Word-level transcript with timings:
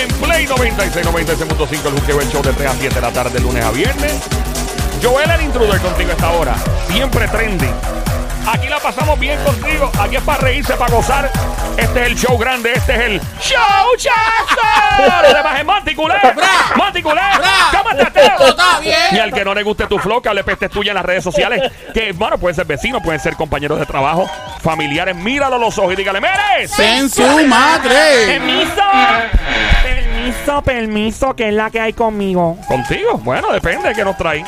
En 0.00 0.08
Play 0.14 0.46
96, 0.46 1.06
96.5, 1.06 1.86
el 1.86 2.00
Juqueo, 2.00 2.20
el 2.22 2.28
show 2.30 2.42
de 2.42 2.54
3 2.54 2.70
a 2.70 2.74
7 2.74 2.94
de 2.94 3.00
la 3.02 3.12
tarde, 3.12 3.38
lunes 3.38 3.62
a 3.62 3.70
viernes. 3.70 4.14
Joel, 5.02 5.30
el 5.30 5.42
intruder 5.42 5.78
contigo 5.78 6.08
a 6.08 6.12
esta 6.12 6.30
hora. 6.30 6.56
Siempre 6.88 7.28
trending. 7.28 7.99
Aquí 8.46 8.68
la 8.68 8.78
pasamos 8.78 9.18
bien 9.18 9.38
contigo. 9.44 9.90
Aquí 10.00 10.16
es 10.16 10.22
para 10.22 10.38
reírse, 10.40 10.74
para 10.74 10.94
gozar. 10.94 11.30
Este 11.76 12.00
es 12.00 12.06
el 12.06 12.16
show 12.16 12.38
grande. 12.38 12.72
Este 12.72 12.94
es 12.94 13.00
el 13.00 13.20
show 13.40 13.96
chazo. 13.96 15.32
Le 15.32 15.42
bajé 15.42 15.64
Monticulé. 15.64 16.14
Monticulé. 16.76 17.20
¿Cómo 17.76 17.90
estás, 17.90 18.12
Teo? 18.12 18.36
Todo 18.36 18.48
está 18.48 18.80
bien. 18.80 18.98
Y 19.12 19.18
al 19.18 19.32
que 19.32 19.44
no 19.44 19.54
le 19.54 19.62
guste 19.62 19.86
tu 19.86 19.98
flow, 19.98 20.20
que 20.20 20.28
hable 20.28 20.44
peste 20.44 20.68
tuya 20.68 20.90
en 20.92 20.96
las 20.96 21.04
redes 21.04 21.22
sociales. 21.24 21.70
Que, 21.94 22.12
bueno, 22.12 22.38
pueden 22.38 22.56
ser 22.56 22.66
vecinos, 22.66 23.02
pueden 23.02 23.20
ser 23.20 23.36
compañeros 23.36 23.78
de 23.78 23.86
trabajo, 23.86 24.28
familiares. 24.60 25.14
Míralo 25.16 25.56
a 25.56 25.58
los 25.58 25.78
ojos 25.78 25.92
y 25.92 25.96
dígale, 25.96 26.20
¡Meres! 26.20 26.78
En 26.78 27.08
su 27.08 27.22
madre. 27.46 28.26
Permiso. 28.26 28.82
Permiso, 29.82 30.62
permiso, 30.62 31.36
que 31.36 31.48
es 31.48 31.54
la 31.54 31.70
que 31.70 31.80
hay 31.80 31.92
conmigo. 31.92 32.56
Contigo. 32.66 33.18
Bueno, 33.18 33.52
depende 33.52 33.88
de 33.88 33.94
qué 33.94 34.04
nos 34.04 34.16
trae. 34.16 34.44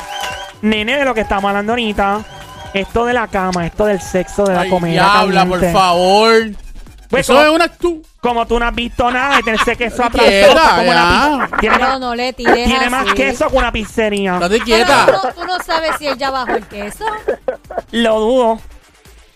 Nene, 0.62 0.98
de 0.98 1.04
lo 1.04 1.15
que 1.15 1.23
estamos 1.23 1.48
hablando 1.48 1.73
ahorita. 1.73 2.20
Esto 2.74 3.04
de 3.04 3.12
la 3.12 3.26
cama, 3.28 3.66
esto 3.66 3.84
del 3.86 4.00
sexo, 4.00 4.44
de 4.44 4.54
la 4.54 4.60
Ay, 4.62 4.70
comida. 4.70 5.20
habla, 5.20 5.44
por 5.46 5.72
favor. 5.72 6.32
Pues, 7.10 7.26
Eso 7.28 7.34
como, 7.34 7.45
es 7.46 7.50
una 7.52 7.64
actu. 7.66 8.02
como 8.20 8.46
tú 8.46 8.58
no 8.58 8.66
has 8.66 8.74
visto 8.74 9.10
nada 9.10 9.38
y 9.38 9.42
tienes 9.42 9.62
queso 9.76 10.02
atrás. 10.04 10.24
Como 10.76 10.90
una 10.90 11.50
Tiene, 11.60 11.76
No, 11.76 11.88
más, 11.88 12.00
no 12.00 12.14
le 12.14 12.32
tires 12.32 12.54
tiene 12.64 12.88
más 12.88 13.06
así. 13.06 13.14
queso 13.14 13.50
que 13.50 13.56
una 13.58 13.70
pizzería. 13.70 14.34
Estate 14.34 14.48
Pero 14.54 14.64
quieta. 14.64 15.06
tú, 15.06 15.12
no, 15.12 15.32
tú 15.34 15.45
no 15.45 15.60
sabes 15.62 15.90
si 15.98 16.06
él 16.06 16.16
ya 16.16 16.30
bajó 16.30 16.52
el 16.54 16.66
queso. 16.66 17.04
Lo 17.90 18.18
dudo. 18.18 18.60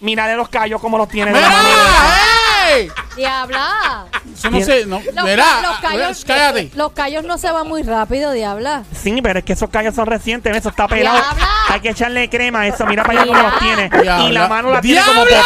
Mira 0.00 0.26
de 0.26 0.36
los 0.36 0.48
callos 0.48 0.80
como 0.80 0.96
los 0.96 1.08
tiene 1.08 1.32
de 1.34 1.40
la 1.40 1.48
mano. 1.50 1.68
¡Mira! 1.68 2.76
¡Ey! 2.76 2.88
Diabla. 3.14 4.05
Eso 4.38 4.50
no 4.50 4.60
sé. 4.60 4.86
No, 4.86 5.00
Los, 5.00 5.14
los 5.14 5.78
callos, 5.80 6.24
cállate. 6.24 6.70
los 6.74 6.92
callos 6.92 7.24
no 7.24 7.38
se 7.38 7.50
van 7.50 7.66
muy 7.68 7.82
rápido, 7.82 8.32
diabla. 8.32 8.84
Sí, 8.92 9.20
pero 9.22 9.38
es 9.40 9.44
que 9.44 9.54
esos 9.54 9.70
callos 9.70 9.94
son 9.94 10.06
recientes. 10.06 10.56
Eso 10.56 10.68
está 10.70 10.86
pelado. 10.88 11.16
¡Diabla! 11.18 11.46
Hay 11.70 11.80
que 11.80 11.90
echarle 11.90 12.28
crema 12.28 12.60
a 12.60 12.66
eso. 12.68 12.86
Mira 12.86 13.02
para 13.04 13.22
allá 13.22 13.32
cómo 13.32 13.42
los 13.42 13.58
tiene. 13.58 13.88
¡Diabla! 13.88 14.28
Y 14.28 14.32
la 14.32 14.48
mano 14.48 14.70
la 14.70 14.80
tiene 14.80 15.00
como. 15.02 15.20
Popeye. 15.22 15.36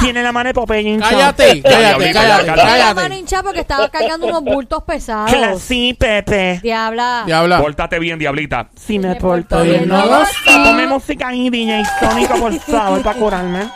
Tiene 0.00 0.22
la 0.22 0.32
mano 0.32 0.48
de 0.48 0.54
Popeye 0.54 0.88
hinchada. 0.90 1.10
Cállate, 1.34 1.62
cállate, 1.62 2.12
cállate, 2.12 2.46
ya, 2.46 2.54
Tiene 2.54 2.78
la 2.78 2.84
mano 2.84 2.94
cállate. 2.96 3.14
hinchada 3.16 3.42
porque 3.42 3.60
estaba 3.60 3.88
cargando 3.88 4.26
unos 4.26 4.42
bultos 4.44 4.82
pesados. 4.84 5.30
Claro, 5.32 5.58
Sí, 5.58 5.96
Pepe. 5.98 6.60
Diabla. 6.62 7.22
Diabla. 7.26 7.58
Pórtate 7.60 7.98
bien, 7.98 8.18
diablita. 8.18 8.68
Sí, 8.76 8.98
me 8.98 9.08
Me 9.08 9.14
porto 9.16 9.48
porto 9.56 9.62
bien. 9.64 9.76
bien, 9.78 9.88
No 9.88 10.04
no 10.04 10.18
lo 10.20 10.26
sé. 10.26 10.32
sé. 10.44 10.50
Ponme 10.50 10.86
música 10.86 11.28
ahí, 11.28 11.48
DJ 11.48 11.82
Sónico, 12.00 12.34
por 12.36 12.52
favor, 12.60 13.02
para 13.02 13.18
curarme. 13.18 13.70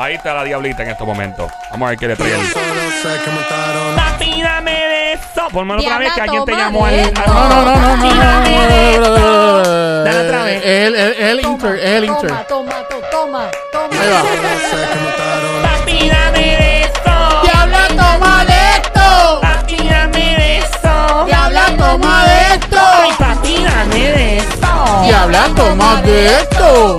Ahí 0.00 0.14
está 0.14 0.32
la 0.32 0.44
diablita 0.44 0.84
en 0.84 0.90
estos 0.90 1.04
momentos. 1.06 1.50
Vamos 1.72 1.86
a 1.86 1.90
ver 1.90 1.98
qué 1.98 2.06
le 2.08 2.14
trae. 2.16 2.32
el- 2.32 2.46
Papi, 3.96 4.42
dame 4.42 4.70
de 4.70 5.12
eso. 5.14 5.48
Pónmelo 5.52 5.80
otra 5.80 5.98
vez 5.98 6.12
que 6.12 6.20
alguien 6.20 6.44
te 6.44 6.52
llamó 6.52 6.86
al. 6.86 7.12
No, 7.14 7.34
no, 7.34 7.48
no, 7.48 7.64
no, 7.64 7.74
no, 7.74 7.96
Papi, 7.96 8.08
no, 8.08 8.14
dame 8.22 8.48
de 8.68 8.98
no, 8.98 9.08
no, 9.08 9.16
esto. 9.16 9.18
no, 9.18 9.62
no. 9.64 10.04
Dale 10.04 10.20
otra 10.28 10.42
vez. 10.44 10.62
El, 10.64 10.94
el, 10.94 11.12
el 11.14 11.40
inter, 11.46 11.78
el 11.80 12.04
inter. 12.04 12.30
Toma, 12.30 12.44
toma, 12.46 12.74
toma, 13.10 13.50
toma. 13.72 14.00
Ahí 14.00 14.08
va. 14.08 15.68
Papi, 15.68 16.08
dame 16.10 16.38
de 16.56 16.82
esto. 16.82 17.40
Diabla, 17.42 17.88
toma 17.88 18.44
de 18.44 18.70
esto. 18.76 19.40
Papi, 19.42 19.88
dame 19.88 20.36
de 20.36 20.58
esto. 20.58 21.24
Diabla, 21.26 21.66
toma 21.76 22.24
de 22.24 22.54
esto. 22.54 22.78
Ay, 22.80 23.10
papi, 23.18 23.64
dame 23.64 24.12
de 24.12 24.36
esto. 24.38 25.02
Diabla, 25.04 25.48
toma 25.56 26.02
de 26.02 26.26
esto. 26.40 26.96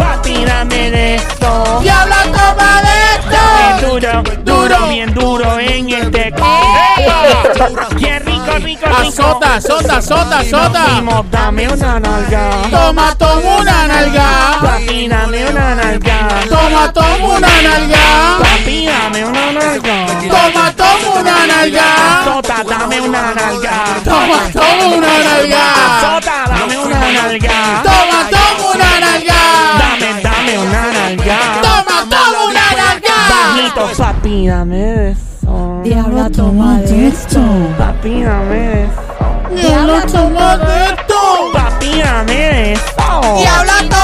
Qué 7.59 8.19
rico, 8.19 8.55
rico, 8.63 8.85
rico. 8.87 8.89
Azota, 8.89 9.55
azota, 9.55 9.97
azota, 9.97 10.37
azota. 10.39 10.83
Primo, 10.85 11.25
dame 11.29 11.67
una 11.67 11.99
nalga. 11.99 12.49
Toma, 12.71 13.13
toma 13.17 13.57
una 13.57 13.85
nalga. 13.85 14.59
Papi, 14.61 15.07
dame 15.09 15.43
una 15.49 15.73
nalga. 15.75 16.27
Toma, 16.47 16.91
toma 16.93 17.35
una 17.35 17.61
nalga. 17.61 17.97
Papi, 18.39 18.85
dame 18.85 19.23
una 19.23 19.51
nalga. 19.51 20.05
Toma, 20.29 20.71
toma 20.73 21.19
una 21.19 21.45
nalga. 21.45 21.83
Sota, 22.23 22.63
dame 22.63 22.99
una 22.99 23.33
nalga. 23.33 23.71
Toma, 24.05 24.37
toma 24.53 24.95
una 24.95 25.17
nalga. 25.17 25.63
Sota, 25.99 26.43
dame 26.47 26.75
una 26.77 26.99
nalga. 27.11 27.81
Toma, 27.83 28.29
toma 28.29 28.71
una 28.73 28.99
nalga. 28.99 29.41
Dame, 29.79 30.21
dame 30.21 30.57
una 30.57 30.91
nalga. 30.93 31.37
Toma, 31.61 32.07
toma 32.07 32.43
una 32.47 32.65
nalga. 32.77 33.15
Bajito, 33.27 33.91
papi, 33.97 34.47
dame. 34.47 35.28
Diabla, 35.89 36.29
toma 36.29 36.77
de 36.81 37.07
esto. 37.07 37.39
Papi, 37.75 38.21
dame 38.21 38.83
eso. 38.83 39.59
Diabla, 39.59 40.05
toma 40.05 40.57
de 40.57 40.85
esto. 40.85 41.15
Papi, 41.51 41.99
dame 41.99 42.73
eso. 42.73 42.83
Diabla, 43.39 43.73
toma 43.89 43.98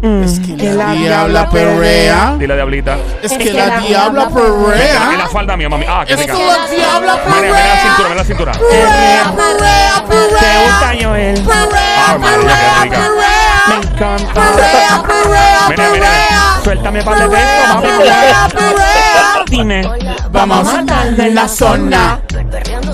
Mm, 0.00 0.56
que 0.56 0.72
la 0.74 0.92
Diabla 0.92 1.50
perrea. 1.50 2.34
Dile, 2.38 2.54
diablita. 2.54 2.96
Es 3.22 3.32
Es 3.32 3.38
que 3.38 3.44
que 3.44 3.52
la 3.52 3.66
la 3.66 3.78
diabla 3.80 3.88
diabla 3.88 4.22
En 4.22 4.28
la 4.28 5.08
perrea. 5.10 5.28
falda 5.32 5.56
mía, 5.56 5.68
mami. 5.68 5.84
Ah, 5.88 6.04
qué 6.06 6.12
Es 6.14 6.20
rica. 6.20 6.34
que 6.34 6.46
la 6.46 6.66
diabla 6.68 7.18
Mira, 7.26 7.40
mira 7.40 7.50
la 7.50 7.76
cintura, 7.76 7.96
perrea. 7.96 8.08
mira 8.08 8.14
la 8.14 8.24
cintura. 8.24 8.52
Perrea, 8.52 9.32
perrea, 9.36 9.94
¿Te 9.98 10.64
gusta, 10.64 10.88
perrea. 10.88 11.08
Joel? 11.08 11.34
Perrea, 11.34 12.04
Ah, 12.08 12.18
María, 12.18 12.38
perrea, 12.38 12.82
rica. 12.82 12.98
Me 12.98 13.76
perrea. 13.76 13.92
encanta. 13.92 14.32
Perrea, 14.34 15.02
perrea, 15.02 15.68
Mira, 15.68 15.84
mira. 15.92 16.06
perrea. 16.06 16.60
Suéltame 16.62 17.02
par 17.02 17.18
de 17.18 17.28
Perrea, 17.28 17.56
besos, 17.58 17.82
perrea, 17.82 18.32
mami. 18.32 18.50
perrea. 18.54 19.44
Dime. 19.48 19.82
Vamos 20.30 20.68
a 20.68 20.82
darle 20.82 21.26
en 21.26 21.34
la 21.34 21.48
zona. 21.48 22.20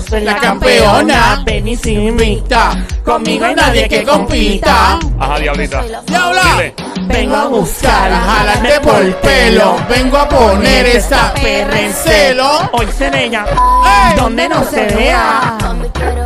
Soy 0.09 0.21
La 0.21 0.35
campeona. 0.35 1.41
Ven 1.45 1.67
y. 1.67 1.77
Invita. 1.85 2.85
Conmigo 3.03 3.45
hay 3.45 3.55
nadie 3.55 3.87
que 3.87 4.03
compita. 4.03 4.99
Ajá, 5.19 5.39
diablita. 5.39 5.83
Diabla. 6.05 6.41
Dile. 6.43 6.75
Vengo 7.07 7.35
a 7.35 7.45
buscar. 7.45 8.09
Para 8.09 8.19
jalarte 8.21 8.79
por 8.81 9.01
el 9.01 9.13
pelo. 9.15 9.77
Vengo 9.89 10.17
a 10.17 10.29
poner 10.29 10.85
esa 10.87 11.33
perra 11.33 11.79
en 11.79 11.93
celo. 11.93 12.69
Hoy 12.73 12.87
se 12.95 13.25
ella. 13.25 13.45
¡Ey! 13.45 14.15
Donde 14.17 14.49
no 14.49 14.63
se 14.63 14.85
vea. 14.85 15.57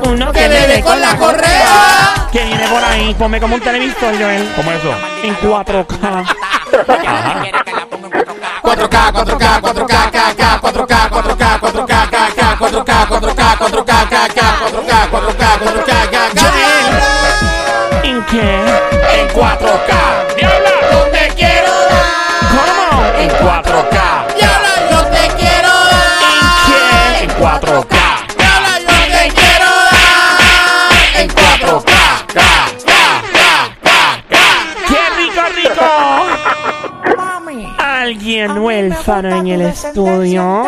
Uno 0.06 0.32
Que 0.32 0.48
le 0.48 0.68
dé 0.68 0.82
con 0.82 1.00
la 1.00 1.16
correa. 1.18 2.28
Que 2.32 2.44
viene 2.44 2.68
por 2.68 2.84
ahí. 2.84 3.14
Ponme 3.14 3.40
como 3.40 3.56
un 3.56 3.62
televisor, 3.62 4.18
Joel. 4.18 4.52
¿Cómo 4.56 4.72
es 4.72 4.80
eso? 4.80 4.94
En 5.24 5.36
4K. 5.38 5.86
Ajá. 6.04 6.36
4K, 8.62 9.12
4K, 9.12 9.62
4K, 9.62 9.99
4K, 14.20 14.36
KK, 14.36 14.42
4K, 14.68 14.94
4K, 15.12 15.44
4K, 15.64 15.92
KK. 16.12 16.44
¿En 18.04 18.20
qué? 18.26 18.50
En 19.18 19.26
4K. 19.30 19.92
¡Diabla! 20.36 20.74
Yo 20.92 21.00
te 21.10 21.24
quiero 21.36 21.72
dar. 21.88 22.04
¿Cómo? 22.52 22.88
En 23.18 23.30
4K. 23.30 23.98
Diabla, 24.36 24.74
yo 24.92 25.00
te 25.06 25.24
quiero 25.38 25.72
dar. 25.72 26.12
En 27.22 27.30
4K. 27.30 27.96
Diabla, 28.36 28.74
yo 28.80 29.00
te 29.16 29.24
quiero 29.40 29.70
dar. 29.88 30.12
En 31.16 31.28
4K. 31.30 31.94
K, 32.28 32.42
K, 32.86 32.92
K, 33.32 33.40
K, 33.84 33.90
K. 34.30 34.36
¡Qué 34.90 35.02
rico, 35.16 35.44
rico! 35.56 35.88
Alguien 37.78 38.58
huérfano 38.58 39.30
en 39.38 39.48
el 39.48 39.62
estudio. 39.62 40.68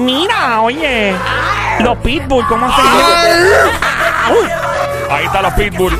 Mira, 0.00 0.60
oye. 0.62 1.14
Los 1.80 1.96
pitbull, 1.98 2.46
¿cómo 2.46 2.66
hacen 2.66 2.84
eso? 2.86 3.00
Ahí 5.10 5.26
está 5.26 5.42
los 5.42 5.52
pitbull. 5.54 5.98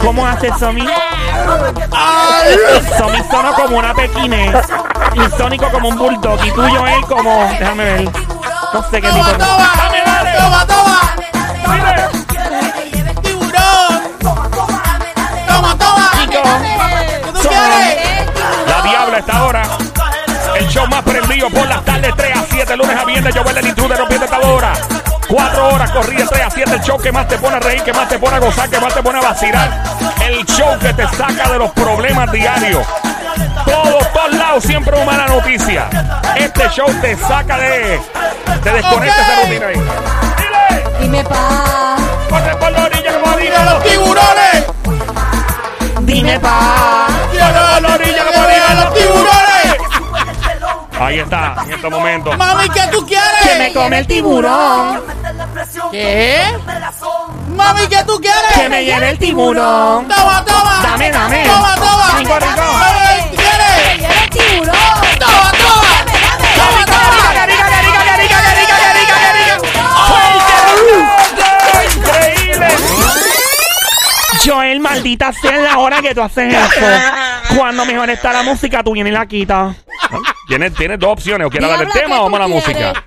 ¿Cómo 0.00 0.26
hace 0.26 0.52
Somi? 0.58 0.86
Somi 2.98 3.18
sonó 3.30 3.54
como 3.54 3.78
una 3.78 3.94
pequinés. 3.94 4.54
Y 5.14 5.36
Sónico 5.36 5.68
como 5.70 5.88
un 5.88 5.96
bulldog. 5.96 6.44
Y 6.44 6.50
tú, 6.50 6.62
Joel, 6.62 7.02
como. 7.02 7.44
Déjame 7.58 7.84
ver. 7.84 8.10
No 8.72 8.82
sé 8.90 9.00
qué 9.00 9.08
tipo. 9.08 9.24
Toma, 9.24 9.38
toma. 9.38 9.72
Toma, 10.38 10.66
toma. 10.66 11.00
Toma, 15.48 15.78
toma. 15.78 16.10
Chico. 16.20 16.42
La 18.66 18.82
Diabla 18.82 19.18
está 19.18 19.38
ahora. 19.38 19.62
El 20.54 20.68
show 20.68 20.86
más 20.88 21.02
prendido 21.02 21.48
por 21.50 21.66
las 21.66 21.84
tardes 21.84 22.14
3 22.16 22.36
a 22.36 22.41
7, 22.72 22.76
lunes 22.76 22.96
a 22.96 23.04
viernes. 23.04 23.34
Yo 23.34 23.42
el 23.42 23.66
intruder 23.66 23.98
rompiendo 23.98 24.24
esta 24.24 24.38
hora. 24.38 24.72
Cuatro 25.28 25.68
horas 25.68 25.90
corridas, 25.90 26.28
3 26.30 26.42
a 26.46 26.50
7. 26.50 26.74
El 26.74 26.80
show 26.82 26.98
que 26.98 27.12
más 27.12 27.28
te 27.28 27.36
pone 27.38 27.56
a 27.56 27.60
reír, 27.60 27.82
que 27.82 27.92
más 27.92 28.08
te 28.08 28.18
pone 28.18 28.36
a 28.36 28.38
gozar, 28.38 28.68
que 28.68 28.80
más 28.80 28.94
te 28.94 29.02
pone 29.02 29.18
a 29.18 29.22
vacilar. 29.22 29.70
El 30.26 30.44
show 30.46 30.78
que 30.78 30.92
te 30.92 31.06
saca 31.08 31.48
de 31.50 31.58
los 31.58 31.70
problemas 31.72 32.30
diarios. 32.32 32.86
Todos, 33.64 34.12
todos 34.12 34.32
lados, 34.34 34.64
siempre 34.64 34.96
una 34.96 35.04
mala 35.04 35.26
noticia. 35.26 35.88
Este 36.36 36.68
show 36.70 36.86
te 37.00 37.16
saca 37.16 37.58
de. 37.58 38.00
Te 38.62 38.72
desconecta 38.72 39.20
Ok. 39.20 39.28
esa 39.28 39.42
rutina 39.42 39.66
ahí. 39.66 39.74
Dile, 40.36 40.98
Dime 41.00 41.24
pa. 41.24 41.96
corre 42.28 42.56
por 42.56 42.72
la 42.72 42.84
orilla 42.84 43.12
como 43.20 43.36
¡Mira 43.36 43.50
diga 43.50 43.64
los 43.64 43.84
tiburones! 43.84 44.64
Dime 46.00 46.40
pa. 46.40 47.06
¡Mira 47.32 47.80
los 47.80 47.92
orilla 47.92 48.24
como 48.24 48.46
digan 48.48 48.76
los 48.76 48.94
tiburones! 48.94 49.51
Ahí 51.00 51.18
está, 51.18 51.56
en 51.66 51.72
este 51.72 51.88
momento. 51.88 52.32
Mami, 52.36 52.68
¿qué 52.70 52.82
tú 52.92 53.04
Que 53.06 53.16
me 53.16 53.20
quieres? 53.40 53.72
come 53.74 53.98
el 53.98 54.06
tiburón. 54.06 55.02
¿Qué? 55.90 56.44
Mami, 57.48 57.86
¿qué 57.88 58.04
tú 58.04 58.20
quieres? 58.20 58.52
Que 58.54 58.68
me 58.68 58.84
lleve 58.84 59.10
el 59.10 59.18
tiburón. 59.18 60.06
Toma, 60.08 60.44
toma. 60.44 60.80
Dame, 60.82 61.10
dame. 61.10 61.44
Toma, 61.44 61.74
toma. 61.74 62.18
Rico, 62.18 62.38
rico. 62.38 62.52
Mami, 62.56 63.30
¿qué 63.30 63.36
quieres? 63.36 63.98
¡Lleva 64.00 64.14
el 64.22 64.30
tiburón! 64.30 64.74
Toma, 65.18 65.50
toma. 65.58 66.04
Toma, 66.56 66.84
toma. 66.86 67.32
¡Qué 67.32 67.46
rica, 67.46 67.66
rica, 67.66 67.82
rica, 67.82 68.16
rica, 68.16 68.42
qué 68.44 68.54
rica, 68.54 69.14
qué 69.18 69.32
rica! 69.38 69.58
¡Increíble! 71.96 72.68
Joel, 74.44 74.80
maldita 74.80 75.32
sea 75.32 75.56
la 75.58 75.78
hora 75.78 76.00
que 76.02 76.14
tú 76.14 76.22
haces 76.22 76.52
eso. 76.54 76.86
Cuando 77.56 77.84
mejor 77.84 78.10
está 78.10 78.32
la 78.32 78.42
música, 78.42 78.82
tú 78.82 78.92
vienes 78.92 79.10
y 79.12 79.14
la 79.14 79.26
quitas. 79.26 79.76
Tienes, 80.52 80.74
tienes 80.74 80.98
dos 80.98 81.12
opciones. 81.12 81.46
O 81.46 81.50
quieres 81.50 81.66
hablar 81.70 81.86
del 81.86 81.94
tema 81.94 82.16
¿qué 82.16 82.20
o 82.20 82.24
vamos 82.24 82.38
a 82.38 82.42
la 82.42 82.46
tú 82.46 82.52
música. 82.52 83.04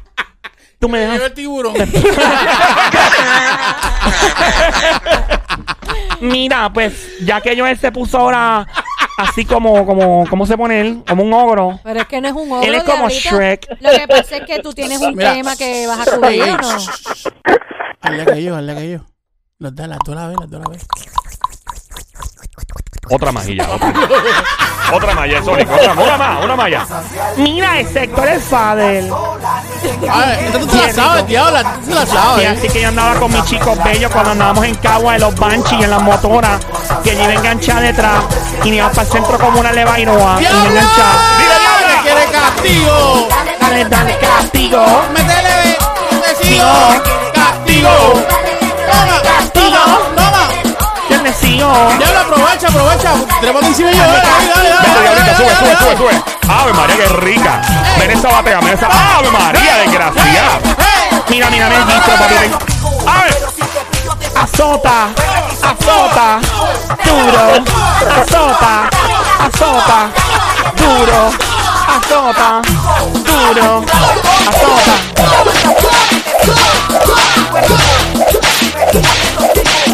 Tú 0.80 0.90
me 0.90 0.98
dejas. 0.98 1.22
el 1.22 1.34
tiburón. 1.36 1.76
Mira, 6.22 6.74
pues, 6.74 7.20
ya 7.24 7.40
que 7.42 7.56
Joel 7.56 7.78
se 7.78 7.92
puso 7.92 8.18
ahora 8.18 8.66
así 9.20 9.46
como, 9.46 9.86
como, 9.86 10.26
¿cómo 10.28 10.48
se 10.48 10.58
pone 10.58 10.82
él? 10.82 11.04
Como 11.08 11.22
un 11.24 11.34
ogro. 11.34 11.80
Pero 11.84 12.00
es 12.02 12.08
que 12.08 12.20
no 12.20 12.28
es 12.30 12.34
un 12.34 12.52
ogro, 12.52 12.64
Él 12.64 12.74
es 12.74 12.84
como 12.84 13.08
diablita. 13.10 13.30
Shrek. 13.30 13.68
Lo 13.80 13.92
que 13.92 14.08
pasa 14.08 14.38
es 14.38 14.46
que 14.48 14.60
tú 14.62 14.74
tienes 14.74 15.00
un 15.00 15.14
Mira. 15.16 15.34
tema 15.34 15.56
que 15.56 15.86
vas 15.86 16.08
a 16.08 16.16
cubrir, 16.16 16.42
¿o 16.42 16.58
no? 16.58 16.78
Hazle 18.02 18.22
aquello, 18.24 18.56
hazle 18.56 18.72
aquello. 18.72 19.06
Los 19.60 19.76
da 19.76 19.86
las 19.88 20.00
dos 20.04 20.16
a 20.18 20.20
la 20.22 20.28
vez, 20.30 20.38
las 20.40 20.50
dos 20.50 20.62
a 20.62 20.64
la 20.64 20.70
vez. 20.70 20.88
Otra 23.10 23.31
majilla. 23.31 23.68
Otra, 23.69 23.94
otra 24.94 25.13
malla, 25.16 25.44
Sonic. 25.44 25.69
Otra, 25.72 25.94
una 25.94 26.18
más, 26.18 26.44
una 26.44 26.56
malla. 26.56 26.86
Mira, 27.38 27.80
ese 27.80 28.04
Héctor 28.04 28.28
es 28.30 28.44
Fadel. 28.44 29.12
A 30.10 30.18
ver, 30.19 30.40
esta 30.46 30.60
tú 30.60 30.68
la 30.75 30.94
sabes, 30.94 31.28
diabla. 31.28 31.63
Tú 31.88 31.94
la 31.96 32.04
Y 32.04 32.07
sabes. 32.07 32.48
así 32.57 32.68
que 32.69 32.81
yo 32.81 32.88
andaba 32.90 33.16
con 33.19 33.31
mis 33.31 33.44
chicos 33.46 33.78
bellos 33.84 34.12
cuando 34.12 34.31
andábamos 34.31 34.66
en 34.66 34.75
Cagua 34.75 35.13
de 35.13 35.19
los 35.19 35.36
Banshee 35.36 35.78
y 35.80 35.84
en 35.84 35.90
las 35.92 36.02
motoras 36.02 36.60
que 37.04 37.16
yo 37.16 37.24
iba 37.24 37.34
enganchada 37.34 37.81
detrás 37.81 38.24
y 38.63 38.69
me 38.69 38.75
iba 38.78 38.90
para 38.90 39.02
el 39.04 39.08
centro 39.08 39.38
comunal 39.40 39.75
de 39.75 39.86
Bairoa 39.86 40.34
y 40.40 40.44
me 40.44 40.50
¡Diabla! 40.50 40.66
enganchaba. 40.69 41.12
Dile, 41.38 41.56
diabla. 41.60 42.01
¡Quiere 42.04 42.25
castigo! 42.31 43.28
Dale, 43.60 43.86
dale, 43.86 44.18
castigo. 44.19 44.86
¡Métele! 45.13 45.78
No. 46.12 46.22
¡Castigo! 46.22 47.25
Le 51.56 51.62
sigo. 51.62 51.72
Diabla, 51.98 52.22
aprovecha, 52.22 52.68
aprovecha. 52.68 53.13
Trépate 53.40 53.68
encima 53.68 53.92
y 53.92 53.96
yo. 53.96 54.04
Dale, 54.04 54.22
dale, 54.54 54.69
dale. 54.69 55.36
Sube, 55.36 55.56
sube, 55.56 55.75
sube, 55.78 55.98
sube. 55.98 56.16
Ave 56.50 56.74
María, 56.74 56.96
qué 56.98 57.07
rica. 57.07 57.62
Ven 57.98 58.12
esa 58.12 58.28
batea, 58.30 58.60
ven 58.60 58.74
esa. 58.74 58.88
Ave 58.88 59.31
María, 59.31 59.75
desgraciada. 59.78 60.60
Mira, 61.30 61.50
mira, 61.50 61.69
mira 61.69 61.86
distro, 61.86 62.16
papi. 62.16 62.36
¡Ave! 63.07 63.30
Azota, 64.36 65.07
azota, 65.63 66.40
duro, 67.06 67.63
azota, 68.22 68.90
azota, 69.40 70.10
duro, 70.75 71.31
azota, 71.88 72.62
duro, 73.24 73.86
azota. 74.50 74.96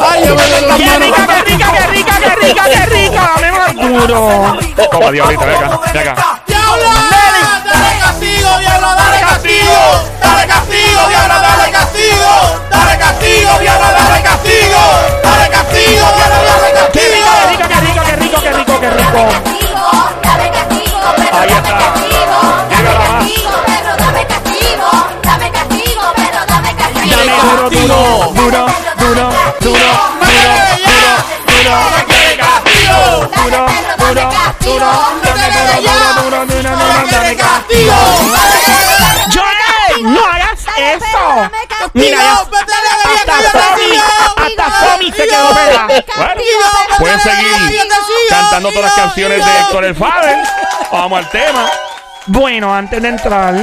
¡Ay, 0.04 0.26
yo 0.26 0.36
me 0.36 0.42
doy 0.50 0.64
¡Qué 0.78 1.00
rica, 1.00 1.28
qué 1.28 1.42
rica, 1.44 1.72
qué 1.72 1.88
rica, 1.88 2.20
qué 2.20 2.36
rica, 2.36 2.64
qué 2.66 2.86
rica! 2.88 3.32
¡Dame 3.36 3.52
más 3.52 3.76
duro! 3.76 4.58
Toma, 4.92 5.12
diablita, 5.12 5.46
ven 5.46 5.56
acá, 5.56 5.80
ven 5.94 6.10
acá. 6.10 6.42
¡Diabla! 6.48 6.94
¡Dale 7.66 8.00
castigo, 8.00 8.58
diabla! 8.60 8.96
¡Dale 8.96 9.20
castigo! 9.22 9.80
¡Dale 10.22 10.48
castigo, 10.48 11.08
diabla! 11.10 11.42
¡Dale 11.42 11.72
castigo! 11.72 12.62
¡Dale 12.70 12.98
castigo, 12.98 13.60
diabla! 13.60 13.71
Bueno, 46.18 46.42
pueden 47.00 47.20
seguir 47.20 47.80
cantando 48.30 48.70
todas 48.70 48.86
las 48.86 48.94
canciones 48.94 49.46
de 49.46 49.52
Héctor 49.60 49.86
El 49.86 49.96
Fader. 49.96 50.38
Vamos 50.92 51.20
al 51.20 51.30
tema. 51.30 51.70
Bueno, 52.28 52.74
antes 52.74 53.02
de 53.02 53.10
entrar, 53.10 53.56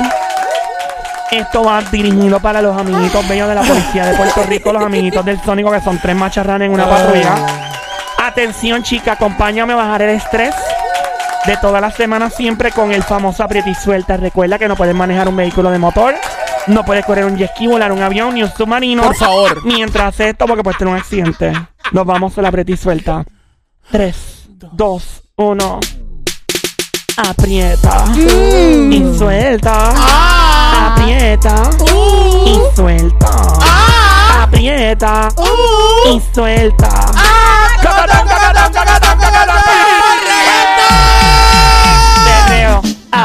esto 1.31 1.65
va 1.65 1.83
dirigido 1.83 2.41
para 2.41 2.61
los 2.61 2.79
amiguitos 2.79 3.27
bellos 3.29 3.49
de 3.49 3.55
la 3.55 3.63
policía 3.63 4.07
de 4.07 4.17
Puerto 4.17 4.43
Rico, 4.45 4.73
los 4.73 4.83
amiguitos 4.83 5.25
del 5.25 5.41
Sónico, 5.43 5.71
que 5.71 5.81
son 5.81 5.99
tres 6.01 6.17
macharranes 6.17 6.67
en 6.67 6.73
una 6.73 6.89
patrulla. 6.89 7.35
Atención, 8.19 8.83
chica, 8.83 9.13
acompáñame 9.13 9.75
a 9.75 9.77
bajar 9.77 10.03
el 10.03 10.11
estrés 10.11 10.55
de 11.47 11.57
toda 11.59 11.81
la 11.81 11.91
semana 11.91 12.31
siempre 12.31 12.73
con 12.73 12.93
el 12.93 13.03
famoso 13.03 13.43
aprieta 13.43 13.71
y 13.71 13.75
suelta. 13.75 14.17
Recuerda 14.17 14.59
que 14.59 14.69
no 14.69 14.77
puedes 14.77 14.95
manejar 14.95 15.29
un 15.29 15.37
vehículo 15.37 15.71
de 15.71 15.79
motor, 15.79 16.15
no 16.67 16.85
puedes 16.85 17.05
correr 17.05 17.25
un 17.25 17.39
jet 17.39 17.53
ski, 17.53 17.67
volar 17.67 17.93
un 17.93 18.03
avión 18.03 18.35
ni 18.35 18.43
un 18.43 18.53
submarino. 18.53 19.03
Por 19.03 19.17
favor. 19.17 19.65
Mientras 19.65 20.09
haces 20.09 20.29
esto, 20.29 20.47
porque 20.47 20.63
puedes 20.63 20.79
tener 20.79 20.93
un 20.93 21.01
accidente. 21.01 21.53
Nos 21.93 22.05
vamos 22.05 22.37
a 22.37 22.43
la 22.43 22.49
aprieta 22.49 22.73
y 22.73 22.77
suelta. 22.77 23.25
3, 23.91 24.49
2, 24.73 25.23
1. 25.37 25.81
Aprieta 27.17 28.05
y 28.17 29.15
suelta. 29.17 29.93
¡Ah! 29.97 30.95
Aprieta 30.95 31.71
y 31.81 32.53
¡Uh! 32.53 32.71
suelta. 32.77 33.27
¡Ah! 33.63 34.43
Aprieta 34.45 35.29
¡Uh! 35.37 36.17
y 36.17 36.35
suelta. 36.35 36.89
¡Cacatán, 37.83 38.29
cacatán, 38.29 38.73
cacatán, 38.73 39.19
cacatán! 39.19 39.78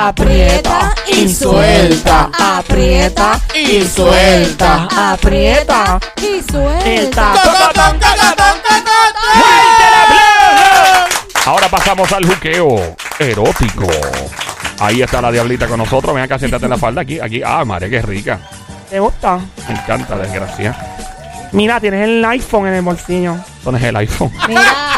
Aprieta 0.05 0.93
y 1.07 1.29
suelta. 1.33 2.29
Aprieta 2.37 3.39
Y 3.55 3.85
suelta. 3.85 4.85
Aprieta. 5.13 5.97
Y 6.17 6.43
suelta. 6.43 7.33
Ahora 11.45 11.69
pasamos 11.69 12.11
al 12.11 12.25
juqueo 12.25 12.97
erótico. 13.17 13.87
Ahí 14.79 15.01
está 15.01 15.21
la 15.21 15.31
diablita 15.31 15.67
con 15.67 15.77
nosotros. 15.77 16.13
Ven 16.13 16.25
acá, 16.25 16.37
siéntate 16.37 16.65
en 16.65 16.71
la 16.71 16.77
falda 16.77 17.01
aquí. 17.01 17.21
Aquí. 17.21 17.41
Ah, 17.41 17.63
María, 17.63 17.89
qué 17.89 18.01
rica. 18.01 18.41
¿Te 18.89 18.99
gusta? 18.99 19.39
Me 19.69 19.75
encanta, 19.75 20.17
desgracia. 20.17 20.75
Mira, 21.53 21.79
tienes 21.79 22.09
el 22.09 22.25
iPhone 22.25 22.67
en 22.67 22.73
el 22.73 22.81
bolsillo. 22.81 23.37
¿Dónde 23.63 23.79
es 23.79 23.85
el 23.85 23.95
iPhone? 23.95 24.33
Mira. 24.49 24.92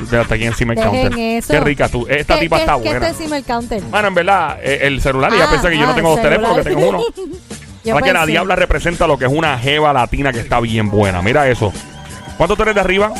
Mira, 0.00 0.22
está 0.22 0.34
aquí 0.34 0.44
encima 0.44 0.72
el 0.72 0.78
Dejen 0.78 0.92
counter. 1.02 1.18
eso. 1.18 1.52
Qué 1.52 1.60
rica 1.60 1.88
tú. 1.88 2.06
Esta 2.08 2.34
¿Qué- 2.34 2.40
tipa 2.40 2.56
qué- 2.56 2.62
está 2.62 2.74
qué 2.76 2.80
buena. 2.80 2.94
está 2.96 3.08
encima 3.08 3.36
del 3.36 3.44
counter? 3.44 3.82
Bueno, 3.82 4.08
en 4.08 4.14
verdad, 4.14 4.58
eh, 4.62 4.78
el 4.82 5.00
celular, 5.02 5.32
ella 5.34 5.44
Ah, 5.46 5.50
piensa 5.50 5.68
que 5.70 5.76
yo 5.78 5.86
no 5.86 5.92
ah, 5.92 5.94
tengo 5.94 6.08
dos 6.10 6.18
el 6.18 6.24
teléfonos, 6.24 6.56
que 6.56 6.62
celular. 6.62 6.84
tengo 6.86 6.98
uno. 6.98 7.36
Yo 7.82 7.92
Sabes 7.94 8.04
que 8.04 8.12
la 8.12 8.18
pensé. 8.20 8.32
diabla 8.32 8.56
representa 8.56 9.06
lo 9.06 9.16
que 9.18 9.24
es 9.24 9.32
una 9.32 9.58
jeva 9.58 9.90
latina 9.94 10.32
que 10.34 10.40
está 10.40 10.60
bien 10.60 10.90
buena. 10.90 11.22
Mira 11.22 11.48
eso. 11.48 11.72
¿Cuánto 12.36 12.54
tú 12.54 12.62
eres 12.62 12.74
de 12.74 12.80
arriba? 12.82 13.10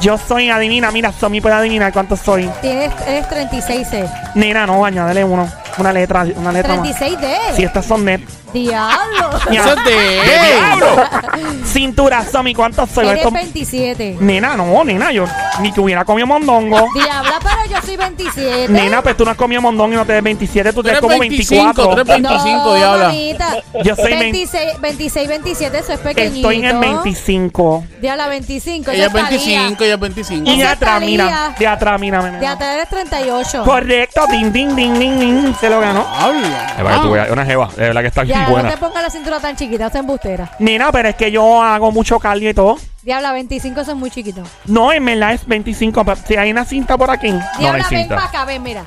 Yo 0.00 0.18
soy, 0.18 0.50
adivina, 0.50 0.90
mira, 0.90 1.12
Somi 1.12 1.40
puede 1.40 1.54
adivinar 1.54 1.92
cuánto 1.92 2.16
soy. 2.16 2.50
Tienes, 2.60 2.90
eres 3.06 3.28
36C. 3.28 4.10
Nena, 4.34 4.66
no, 4.66 4.84
añádele 4.84 5.22
uno. 5.22 5.48
Una 5.78 5.92
letra, 5.92 6.26
una 6.36 6.50
letra 6.50 6.74
más. 6.74 6.88
36D. 6.88 7.54
Si 7.54 7.62
estas 7.62 7.86
son 7.86 8.04
net. 8.04 8.20
Diablo. 8.52 9.30
Ya. 9.50 9.60
Eso 9.62 9.70
es 9.74 9.84
de 9.84 9.90
¡Qué 9.90 10.34
él. 10.36 10.56
diablo! 10.78 11.64
Cintura, 11.64 12.24
Somi, 12.24 12.54
¿cuánto 12.54 12.86
soy? 12.86 13.06
Eres 13.06 13.18
Esto- 13.18 13.30
27. 13.32 14.16
Nena, 14.20 14.56
no, 14.56 14.84
nena, 14.84 15.10
yo 15.12 15.24
ni 15.60 15.72
que 15.72 15.80
hubiera 15.80 16.04
comido 16.04 16.26
mondongo. 16.26 16.88
Diabla, 16.94 17.38
pero 17.42 17.56
yo 17.70 17.84
soy 17.84 17.96
27. 17.96 18.68
Nena, 18.72 19.02
pues 19.02 19.16
tú 19.16 19.24
no 19.24 19.30
has 19.32 19.36
comido 19.36 19.60
mondongo 19.62 19.92
y 19.94 19.96
no 19.96 20.04
te 20.06 20.12
ves 20.14 20.22
27, 20.22 20.72
tú 20.72 20.82
te 20.82 20.90
ves 20.92 21.00
como 21.00 21.18
25, 21.18 21.64
24. 21.64 21.84
tú 21.84 21.92
eres 21.92 22.06
25, 22.06 22.64
no, 22.64 22.74
diabla. 22.74 23.04
mamita. 23.06 23.56
Yo 23.82 23.96
soy 23.96 24.12
26, 24.16 24.80
26, 24.80 25.28
27, 25.28 25.78
eso 25.78 25.92
es 25.92 26.00
pequeñito. 26.00 26.36
Estoy 26.50 26.56
en 26.56 26.64
el 26.64 26.78
25. 26.78 27.84
Diabla, 28.00 28.28
25. 28.28 28.90
Ella 28.90 29.04
es 29.06 29.08
eso 29.08 29.18
está 29.18 29.30
25, 29.30 29.84
ella 29.84 29.94
es 29.94 30.00
25. 30.00 30.50
Y 30.50 30.56
de 30.58 30.64
atrás, 30.66 31.00
mira, 31.00 31.54
de 31.58 31.66
atrás, 31.66 32.00
mira. 32.00 32.22
De 32.22 32.46
atrás 32.46 32.74
eres 32.74 32.88
38. 32.88 33.62
Correcto, 33.64 34.26
ding, 34.30 34.52
ding, 34.52 34.74
ding, 34.74 34.98
ding, 34.98 35.18
ding. 35.18 35.54
Se 35.60 35.68
lo 35.68 35.80
ganó. 35.80 36.06
Habla. 36.06 36.74
Es 36.76 36.82
para 36.82 36.96
que 36.96 37.00
tú 37.02 37.10
veas, 37.10 37.30
una 37.30 37.44
jeva, 37.44 37.68
de 37.76 37.82
verdad 37.82 38.00
que 38.02 38.06
está 38.08 38.22
bien 38.22 38.38
No 38.48 38.68
te 38.68 38.76
pongas 38.76 39.02
la 39.02 39.10
cintura 39.10 39.40
tan 39.40 39.56
chiquita, 39.56 39.86
es 39.86 39.94
embustera. 39.94 40.50
Nena, 40.58 40.92
pero 40.92 41.08
es 41.08 41.16
que 41.16 41.30
yo 41.30 41.62
hago 41.62 41.92
mucho 41.92 42.18
cardio 42.18 42.50
y 42.50 42.54
todo. 42.54 42.76
Diabla, 43.02 43.32
25 43.32 43.84
son 43.84 43.98
muy 43.98 44.10
chiquitos. 44.10 44.48
No, 44.66 44.92
en 44.92 45.04
verdad 45.04 45.32
es 45.32 45.46
25. 45.46 46.04
pero 46.04 46.20
Si 46.26 46.36
hay 46.36 46.50
una 46.50 46.64
cinta 46.64 46.96
por 46.98 47.10
aquí. 47.10 47.32
Diabla, 47.58 47.84
hay 47.84 47.90
ven 47.90 48.00
cinta. 48.00 48.16
para 48.16 48.28
acá, 48.28 48.44
ven, 48.44 48.62
mira. 48.62 48.84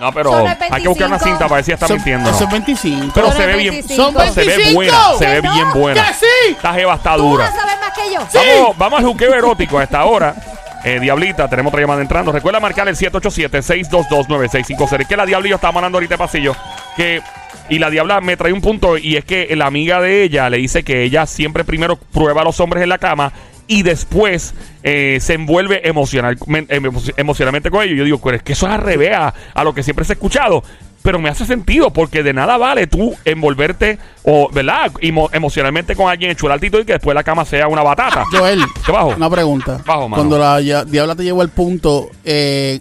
No, 0.00 0.12
pero 0.12 0.30
Son 0.32 0.40
el 0.42 0.48
hay 0.70 0.82
que 0.82 0.88
buscar 0.88 1.06
una 1.06 1.18
25. 1.18 1.24
cinta 1.24 1.38
para 1.44 1.54
ver 1.56 1.64
si 1.64 1.72
está 1.72 1.86
Son- 1.86 1.96
mintiendo. 1.96 2.30
¿no? 2.30 2.36
es 2.38 2.50
25. 2.50 3.12
Pero 3.14 3.26
Son 3.28 3.36
se 3.36 3.42
el 3.44 3.48
ve 3.50 3.56
bien. 3.56 3.74
25. 3.74 4.12
Son 4.12 4.34
Se 4.34 4.40
ve 4.40 4.46
25. 4.46 4.74
buena, 4.74 4.98
se 5.18 5.24
Que 5.24 5.30
ve 5.32 5.42
no, 5.42 5.54
bien 5.54 5.72
buena. 5.72 6.06
¡Que 6.08 6.14
sí! 6.14 6.26
Esta 6.50 6.74
jeva 6.74 6.94
está 6.94 7.16
Tú 7.16 7.22
dura. 7.22 7.44
vas 7.44 7.54
a 7.54 7.60
saber 7.60 7.78
más 7.80 7.92
que 7.92 8.12
yo. 8.12 8.20
Vamos, 8.60 8.78
vamos 8.78 8.98
al 9.00 9.06
juqueo 9.06 9.34
erótico 9.34 9.78
a 9.78 9.84
esta 9.84 10.04
hora. 10.04 10.34
Eh, 10.86 11.00
Diablita, 11.00 11.48
tenemos 11.48 11.70
otra 11.70 11.80
llamada 11.80 12.02
entrando. 12.02 12.30
Recuerda 12.30 12.60
marcar 12.60 12.86
el 12.88 12.94
787-622-9650. 12.94 15.00
Es 15.00 15.08
que 15.08 15.16
la 15.16 15.24
Diabla 15.24 15.46
y 15.46 15.50
yo 15.50 15.56
estábamos 15.56 15.78
hablando 15.80 15.96
ahorita 15.96 16.12
de 16.14 16.18
pasillo. 16.18 16.54
Que, 16.94 17.22
y 17.68 17.78
la 17.78 17.90
Diabla 17.90 18.20
me 18.20 18.36
trae 18.36 18.52
un 18.52 18.60
punto 18.60 18.98
y 18.98 19.16
es 19.16 19.24
que 19.24 19.54
la 19.56 19.66
amiga 19.66 20.00
de 20.00 20.22
ella 20.22 20.50
le 20.50 20.58
dice 20.58 20.82
que 20.82 21.02
ella 21.02 21.26
siempre 21.26 21.64
primero 21.64 21.96
prueba 21.96 22.42
a 22.42 22.44
los 22.44 22.60
hombres 22.60 22.82
en 22.82 22.88
la 22.90 22.98
cama 22.98 23.32
y 23.66 23.82
después 23.82 24.54
eh, 24.82 25.18
se 25.22 25.34
envuelve 25.34 25.88
emocional, 25.88 26.36
emo- 26.38 27.12
emocionalmente 27.16 27.70
con 27.70 27.82
ellos. 27.82 27.96
Yo 27.96 28.04
digo, 28.04 28.20
pero 28.22 28.36
es 28.36 28.42
que 28.42 28.52
eso 28.52 28.66
es 28.66 28.72
al 28.72 28.82
revés 28.82 29.12
a, 29.14 29.32
a 29.54 29.64
lo 29.64 29.74
que 29.74 29.82
siempre 29.82 30.04
se 30.04 30.12
ha 30.12 30.14
escuchado. 30.14 30.62
Pero 31.02 31.18
me 31.18 31.28
hace 31.28 31.44
sentido 31.44 31.90
porque 31.92 32.22
de 32.22 32.32
nada 32.32 32.56
vale 32.56 32.86
tú 32.86 33.14
envolverte 33.26 33.98
o, 34.22 34.48
¿verdad? 34.50 34.90
Emo- 35.02 35.28
emocionalmente 35.34 35.94
con 35.96 36.10
alguien, 36.10 36.30
enchularte 36.30 36.66
y 36.66 36.70
que 36.70 36.84
después 36.94 37.14
la 37.14 37.22
cama 37.22 37.44
sea 37.44 37.68
una 37.68 37.82
batata. 37.82 38.24
Joel, 38.30 38.62
¿Qué 38.86 38.90
bajo? 38.92 39.08
una 39.14 39.28
pregunta. 39.28 39.80
Bajo, 39.84 40.08
mano. 40.08 40.22
Cuando 40.22 40.38
la 40.38 40.60
ya- 40.62 40.84
diabla 40.84 41.14
te 41.14 41.22
llevó 41.24 41.42
al 41.42 41.50
punto, 41.50 42.08
eh, 42.24 42.80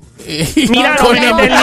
Mira, 0.70 0.96
No 0.96 1.04
no, 1.04 1.14
no, 1.14 1.38
de- 1.38 1.50
no, 1.50 1.56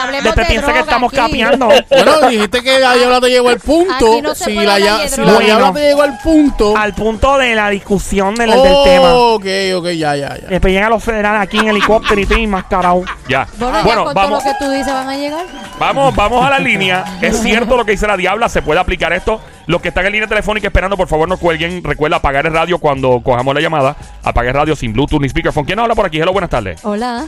hablemos 0.00 0.24
Después 0.24 0.34
de 0.36 0.44
piensa 0.52 0.72
que 0.72 0.78
estamos 0.80 1.12
aquí. 1.12 1.20
capeando. 1.22 1.68
Bueno, 1.88 2.28
dijiste 2.28 2.62
que 2.62 2.78
la 2.78 2.94
diabla 2.94 3.20
te 3.20 3.28
llegó 3.28 3.48
al 3.48 3.60
punto. 3.60 3.94
Aquí 4.12 4.22
no 4.22 4.34
se 4.34 4.44
si 4.44 4.54
puede 4.54 4.66
la, 4.66 4.74
hablar 4.74 4.88
ya- 4.98 5.02
de 5.02 5.08
si 5.08 5.20
la 5.20 5.72
te 5.72 5.80
llegó 5.80 6.02
al 6.02 6.18
punto. 6.18 6.76
Al 6.76 6.94
punto 6.94 7.38
de 7.38 7.54
la 7.54 7.70
discusión 7.70 8.34
del, 8.34 8.50
del 8.50 8.58
oh, 8.58 8.84
tema. 8.84 9.14
ok, 9.14 9.44
ok, 9.76 9.84
ya, 9.96 10.16
ya, 10.16 10.36
ya. 10.38 10.48
Después 10.48 10.72
llegan 10.72 10.90
los 10.90 11.02
federales 11.02 11.42
aquí 11.42 11.58
en 11.58 11.68
helicóptero 11.68 12.20
y 12.20 12.26
te 12.26 12.46
más 12.46 12.64
carajo. 12.64 13.04
Ya. 13.28 13.46
Bueno, 13.58 13.76
ya 13.78 13.82
Bueno, 13.84 14.04
con 14.04 14.14
vamos, 14.14 14.42
todo 14.42 14.52
lo 14.52 14.58
que 14.58 14.64
tú 14.64 14.70
dices 14.70 14.92
van 14.92 15.08
a 15.08 15.16
llegar. 15.16 15.46
vamos, 15.78 16.14
vamos 16.14 16.44
a 16.44 16.50
la 16.50 16.58
línea. 16.58 17.04
Es 17.20 17.40
cierto 17.40 17.76
lo 17.76 17.84
que 17.84 17.92
dice 17.92 18.06
la 18.06 18.16
diabla, 18.16 18.48
se 18.48 18.62
puede 18.62 18.80
aplicar 18.80 19.12
esto. 19.12 19.40
Los 19.66 19.80
que 19.80 19.88
están 19.88 20.04
en 20.06 20.12
línea 20.12 20.26
telefónica 20.28 20.66
esperando, 20.66 20.96
por 20.96 21.06
favor, 21.06 21.28
no 21.28 21.36
cuelguen. 21.36 21.84
Recuerda 21.84 22.16
apagar 22.16 22.46
el 22.46 22.52
radio 22.52 22.78
cuando 22.78 23.20
cojamos 23.22 23.54
la 23.54 23.60
llamada. 23.60 23.96
Apague 24.24 24.48
el 24.48 24.54
radio 24.54 24.74
sin 24.74 24.92
Bluetooth 24.92 25.20
ni 25.20 25.28
speakerphone. 25.28 25.64
¿Quién 25.64 25.78
habla 25.78 25.94
por 25.94 26.04
aquí? 26.04 26.18
Hello, 26.20 26.32
buenas 26.32 26.50
tardes. 26.50 26.80
Hola. 26.84 27.26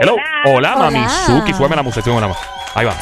Hello. 0.00 0.16
Hola, 0.46 0.74
Hola. 0.76 0.90
Mamizuki. 0.90 1.52
Sueme 1.54 1.76
la 1.76 1.82
música. 1.82 2.02
sueme 2.04 2.20
la 2.20 2.28
música. 2.28 2.46
Ahí 2.74 2.86
va. 2.86 2.94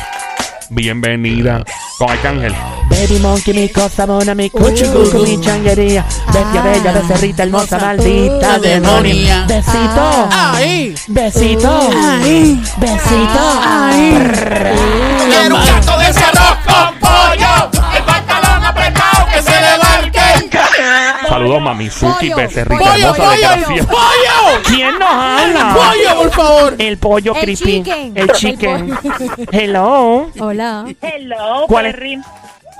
Bienvenida 0.68 1.62
con 1.98 2.10
Arcángel. 2.10 2.52
Baby 2.90 3.18
monkey, 3.20 3.54
mi 3.54 3.68
cosa 3.68 4.06
mona, 4.06 4.34
mi 4.34 4.50
cuchucucu, 4.50 5.18
mi 5.22 5.40
changuería. 5.40 6.04
Bestia 6.32 6.60
Ah. 6.60 6.62
bella, 6.64 6.92
becerrita 6.92 7.42
hermosa, 7.44 7.78
maldita 7.78 8.56
Uh, 8.56 8.60
demonia. 8.60 9.44
Besito. 9.46 10.28
Ahí. 10.32 10.94
Besito. 11.08 11.90
Besito. 12.78 13.42
Quiero 15.28 15.54
un 15.56 15.62
plato 15.62 15.95
Saludos, 21.28 21.60
Mamizuki, 21.62 22.30
Pollo, 22.30 22.36
becerrita 22.36 22.78
Pollo, 22.78 22.92
hermosa, 22.94 23.22
pollo, 23.24 23.48
desgracia. 23.48 23.84
pollo. 23.84 24.62
¿Quién 24.66 24.98
nos 24.98 25.10
habla? 25.10 25.74
Pollo, 25.74 26.16
por 26.22 26.30
favor. 26.32 26.74
El 26.78 26.98
pollo 26.98 27.34
El 27.34 27.40
creepy. 27.40 27.64
chicken. 27.82 28.12
El 28.16 28.32
chicken. 28.32 28.98
Hello. 29.52 30.30
Hola. 30.38 30.84
Hello, 31.00 31.64
¿Cuál 31.68 31.86
es? 31.86 31.94
Perry. 31.94 32.20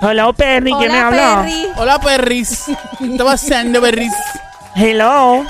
Hello, 0.01 0.33
Perry. 0.33 0.71
¿Quién 0.77 0.91
me 0.91 0.97
Hola, 0.97 1.07
habla? 1.07 1.41
Perry. 1.43 1.67
Hola, 1.77 1.99
perris. 1.99 2.65
¿Qué 2.99 3.05
está 3.11 3.23
pasando, 3.25 3.81
perris? 3.81 4.13
Hello. 4.75 5.43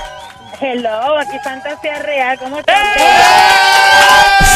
Hello, 0.60 1.18
aquí 1.18 1.36
Fantasía 1.44 1.98
Real. 2.02 2.38
¿Cómo 2.38 2.58
estás? 2.58 2.76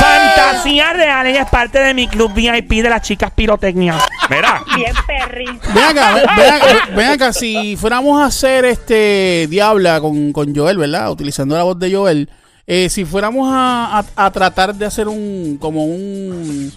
Fantasía 0.01 0.93
Real. 0.93 1.27
Ella 1.27 1.43
es 1.43 1.51
parte 1.51 1.79
de 1.79 1.95
mi 1.95 2.09
club 2.09 2.33
VIP 2.35 2.83
de 2.83 2.91
las 2.91 3.03
chicas 3.03 3.31
pirotecnia. 3.31 3.99
Mira, 4.29 4.63
Bien, 4.77 4.93
Perry. 5.07 5.45
Ven 5.75 5.99
acá, 5.99 6.15
ven, 6.15 6.25
ven 6.37 6.51
acá, 6.55 6.89
ven 6.95 7.09
acá, 7.09 7.33
si 7.33 7.77
fuéramos 7.77 8.21
a 8.21 8.27
hacer 8.27 8.65
este 8.65 9.47
Diabla 9.49 10.01
con, 10.01 10.33
con 10.33 10.55
Joel, 10.55 10.79
¿verdad? 10.79 11.11
Utilizando 11.11 11.57
la 11.57 11.63
voz 11.63 11.79
de 11.79 11.95
Joel, 11.95 12.29
eh, 12.67 12.89
si 12.89 13.05
fuéramos 13.05 13.49
a, 13.53 13.99
a- 13.99 14.27
a 14.27 14.31
tratar 14.33 14.75
de 14.75 14.87
hacer 14.87 15.07
un, 15.09 15.57
como 15.61 15.85
un, 15.85 16.73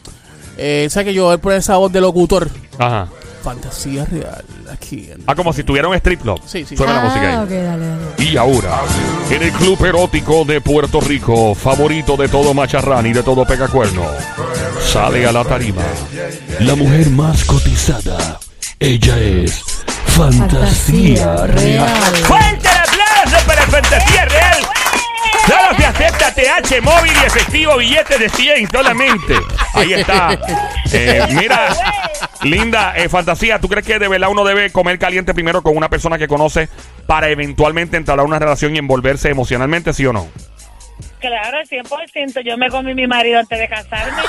eh, 0.58 0.88
¿sabes 0.91 1.12
que 1.13 1.20
Joel 1.20 1.39
pone 1.39 1.58
esa 1.58 1.77
voz 1.77 1.91
de 1.91 2.01
locutor? 2.01 2.50
Ajá. 2.77 3.08
Fantasía 3.46 4.06
real, 4.06 4.44
aquí. 4.74 5.08
en- 5.12 5.24
Ah, 5.28 5.36
como 5.36 5.54
si 5.54 5.64
tuviera 5.64 5.88
un 5.88 5.94
strip 5.96 6.20
club. 6.24 6.42
Sí, 6.48 6.66
sí. 6.68 6.75
Suena 6.75 6.94
la 6.94 7.02
Ah, 7.02 7.04
música 7.04 7.30
ahí. 7.30 7.36
ok, 7.36 7.50
dale, 7.50 7.88
dale. 7.88 8.02
Y 8.32 8.38
ahora, 8.38 8.80
en 9.30 9.44
el 9.44 9.52
club 9.52 9.86
erótico 9.86 10.44
de 10.46 10.62
Puerto 10.62 11.00
Rico, 11.00 11.54
favorito 11.54 12.18
de 12.18 12.28
todo 12.28 12.56
macharrán 12.56 13.06
y 13.06 13.14
de 13.14 13.22
todo 13.22 13.46
pegacuerno, 13.46 14.02
sale 14.92 15.28
a 15.28 15.32
la 15.32 15.44
tarima 15.44 15.84
la 16.62 16.74
mujer 16.75 17.08
más 17.12 17.44
cotizada. 17.46 18.40
Ella 18.80 19.16
es 19.20 19.62
Fantasía 20.08 21.46
Real. 21.46 22.16
¡Fuerte 22.24 22.68
el 22.68 22.78
aplauso 22.78 23.46
para 23.48 23.62
Fantasía 23.68 24.25
Real! 24.25 24.58
Solo 25.46 25.78
se 25.78 25.86
acepta 25.86 26.32
TH 26.34 26.82
móvil 26.82 27.12
y 27.22 27.25
efectivo 27.28 27.78
billetes 27.78 28.20
de 28.20 28.30
100 28.30 28.68
solamente. 28.72 29.36
Ahí 29.75 29.94
está. 29.94 30.32
Eh, 30.92 31.24
mira, 31.34 31.75
linda 32.46 32.96
eh, 32.96 33.10
fantasía, 33.10 33.60
¿tú 33.60 33.68
crees 33.68 33.86
que 33.86 34.00
de 34.00 34.08
verdad 34.08 34.30
uno 34.30 34.44
debe 34.44 34.72
comer 34.72 35.00
caliente 35.00 35.34
primero 35.34 35.62
con 35.62 35.75
una 35.75 35.90
persona 35.90 36.18
que 36.18 36.28
conoce 36.28 36.70
para 37.08 37.30
eventualmente 37.30 37.98
entrar 37.98 38.20
a 38.20 38.24
una 38.24 38.40
relación 38.40 38.75
y 38.75 38.80
envolverse 38.80 39.30
emocionalmente, 39.30 39.94
sí 39.94 40.06
o 40.06 40.14
no? 40.14 40.28
Claro, 41.20 41.58
al 41.58 41.68
100%. 41.68 42.42
Yo 42.46 42.56
me 42.58 42.70
comí 42.70 42.94
mi 42.94 43.08
marido 43.08 43.40
antes 43.40 43.58
de 43.58 43.68
casarme. 43.68 44.22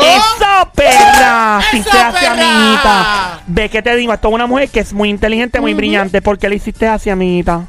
¡Eso, 0.00 0.70
perra! 0.74 1.60
Si 1.70 1.78
¡Eso, 1.78 1.90
se 1.90 1.98
hace 1.98 2.20
perra! 2.20 2.32
amiguita. 2.32 3.40
Ve 3.48 3.68
que 3.68 3.82
te 3.82 3.96
digo, 3.96 4.12
esto 4.14 4.28
es 4.28 4.34
una 4.34 4.46
mujer 4.46 4.68
que 4.68 4.80
es 4.80 4.92
muy 4.92 5.08
inteligente, 5.10 5.60
muy 5.60 5.74
brillante. 5.74 6.22
¿Por 6.22 6.38
qué 6.38 6.48
le 6.48 6.56
hiciste 6.56 6.86
así, 6.86 7.10
amiguita? 7.10 7.66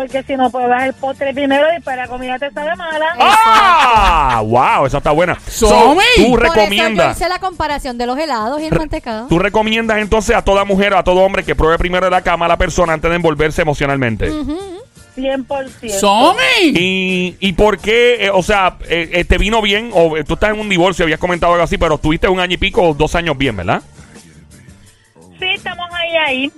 Porque 0.00 0.22
si 0.22 0.34
no 0.34 0.48
pruebas 0.48 0.84
el 0.84 0.94
postre 0.94 1.34
primero 1.34 1.66
y 1.76 1.80
para 1.82 2.04
la 2.04 2.08
comida 2.08 2.38
te 2.38 2.50
sabe 2.52 2.74
mala. 2.74 3.06
¡Ah! 3.18 4.40
¡Wow! 4.42 4.86
Esa 4.86 4.96
está 4.96 5.10
buena. 5.10 5.38
So, 5.46 5.68
Somi. 5.68 6.00
tú 6.16 6.30
Por 6.30 6.46
eso 6.46 6.54
yo 6.54 6.60
recomiendas. 6.60 7.16
hice 7.18 7.28
la 7.28 7.38
comparación 7.38 7.98
de 7.98 8.06
los 8.06 8.18
helados 8.18 8.62
y 8.62 8.64
el 8.64 8.74
mantecado. 8.78 9.26
Tú 9.28 9.38
recomiendas 9.38 9.98
entonces 9.98 10.34
a 10.34 10.42
toda 10.42 10.64
mujer 10.64 10.94
o 10.94 10.98
a 10.98 11.04
todo 11.04 11.20
hombre 11.20 11.44
que 11.44 11.54
pruebe 11.54 11.76
primero 11.76 12.06
de 12.06 12.10
la 12.12 12.22
cama 12.22 12.46
a 12.46 12.48
la 12.48 12.56
persona 12.56 12.94
antes 12.94 13.10
de 13.10 13.16
envolverse 13.16 13.60
emocionalmente. 13.60 14.32
100%. 15.16 15.90
¡Somi! 15.90 16.38
Y, 16.62 17.36
y 17.38 17.52
por 17.52 17.76
qué, 17.78 18.24
eh, 18.24 18.30
o 18.32 18.42
sea, 18.42 18.78
eh, 18.88 19.10
eh, 19.12 19.24
te 19.26 19.36
vino 19.36 19.60
bien, 19.60 19.90
o 19.92 20.16
eh, 20.16 20.24
tú 20.24 20.32
estás 20.34 20.54
en 20.54 20.60
un 20.60 20.68
divorcio, 20.70 21.04
habías 21.04 21.20
comentado 21.20 21.52
algo 21.52 21.64
así, 21.64 21.76
pero 21.76 21.98
tuviste 21.98 22.26
un 22.26 22.40
año 22.40 22.54
y 22.54 22.56
pico 22.56 22.82
o 22.82 22.94
dos 22.94 23.14
años 23.16 23.36
bien, 23.36 23.54
¿verdad? 23.54 23.82
Sí, 25.38 25.46
estamos 25.54 25.86
ahí, 25.92 26.16
ahí. 26.26 26.52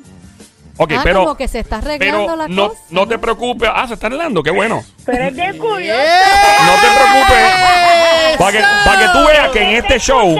Ok, 0.79 0.93
ah, 0.97 1.01
pero, 1.05 1.21
como 1.21 1.37
que 1.37 1.49
se 1.49 1.59
está 1.61 1.77
arreglando 1.79 2.25
pero 2.27 2.37
la 2.37 2.49
no, 2.49 2.69
cosa. 2.71 2.81
no 2.91 3.07
te 3.07 3.19
preocupes. 3.19 3.71
Ah, 3.75 3.87
se 3.87 3.95
está 3.95 4.07
arreglando, 4.07 4.43
qué 4.43 4.51
bueno. 4.51 4.83
Pero 5.05 5.25
es 5.25 5.35
bien 5.35 5.59
curioso. 5.59 6.01
No 6.67 6.75
te 6.75 6.89
preocupes. 6.89 8.37
Para 8.39 8.53
que, 8.53 8.65
para 8.85 8.99
que 9.01 9.09
tú 9.13 9.27
veas 9.27 9.49
que 9.51 9.63
en 9.63 9.85
este 9.85 9.99
show, 9.99 10.37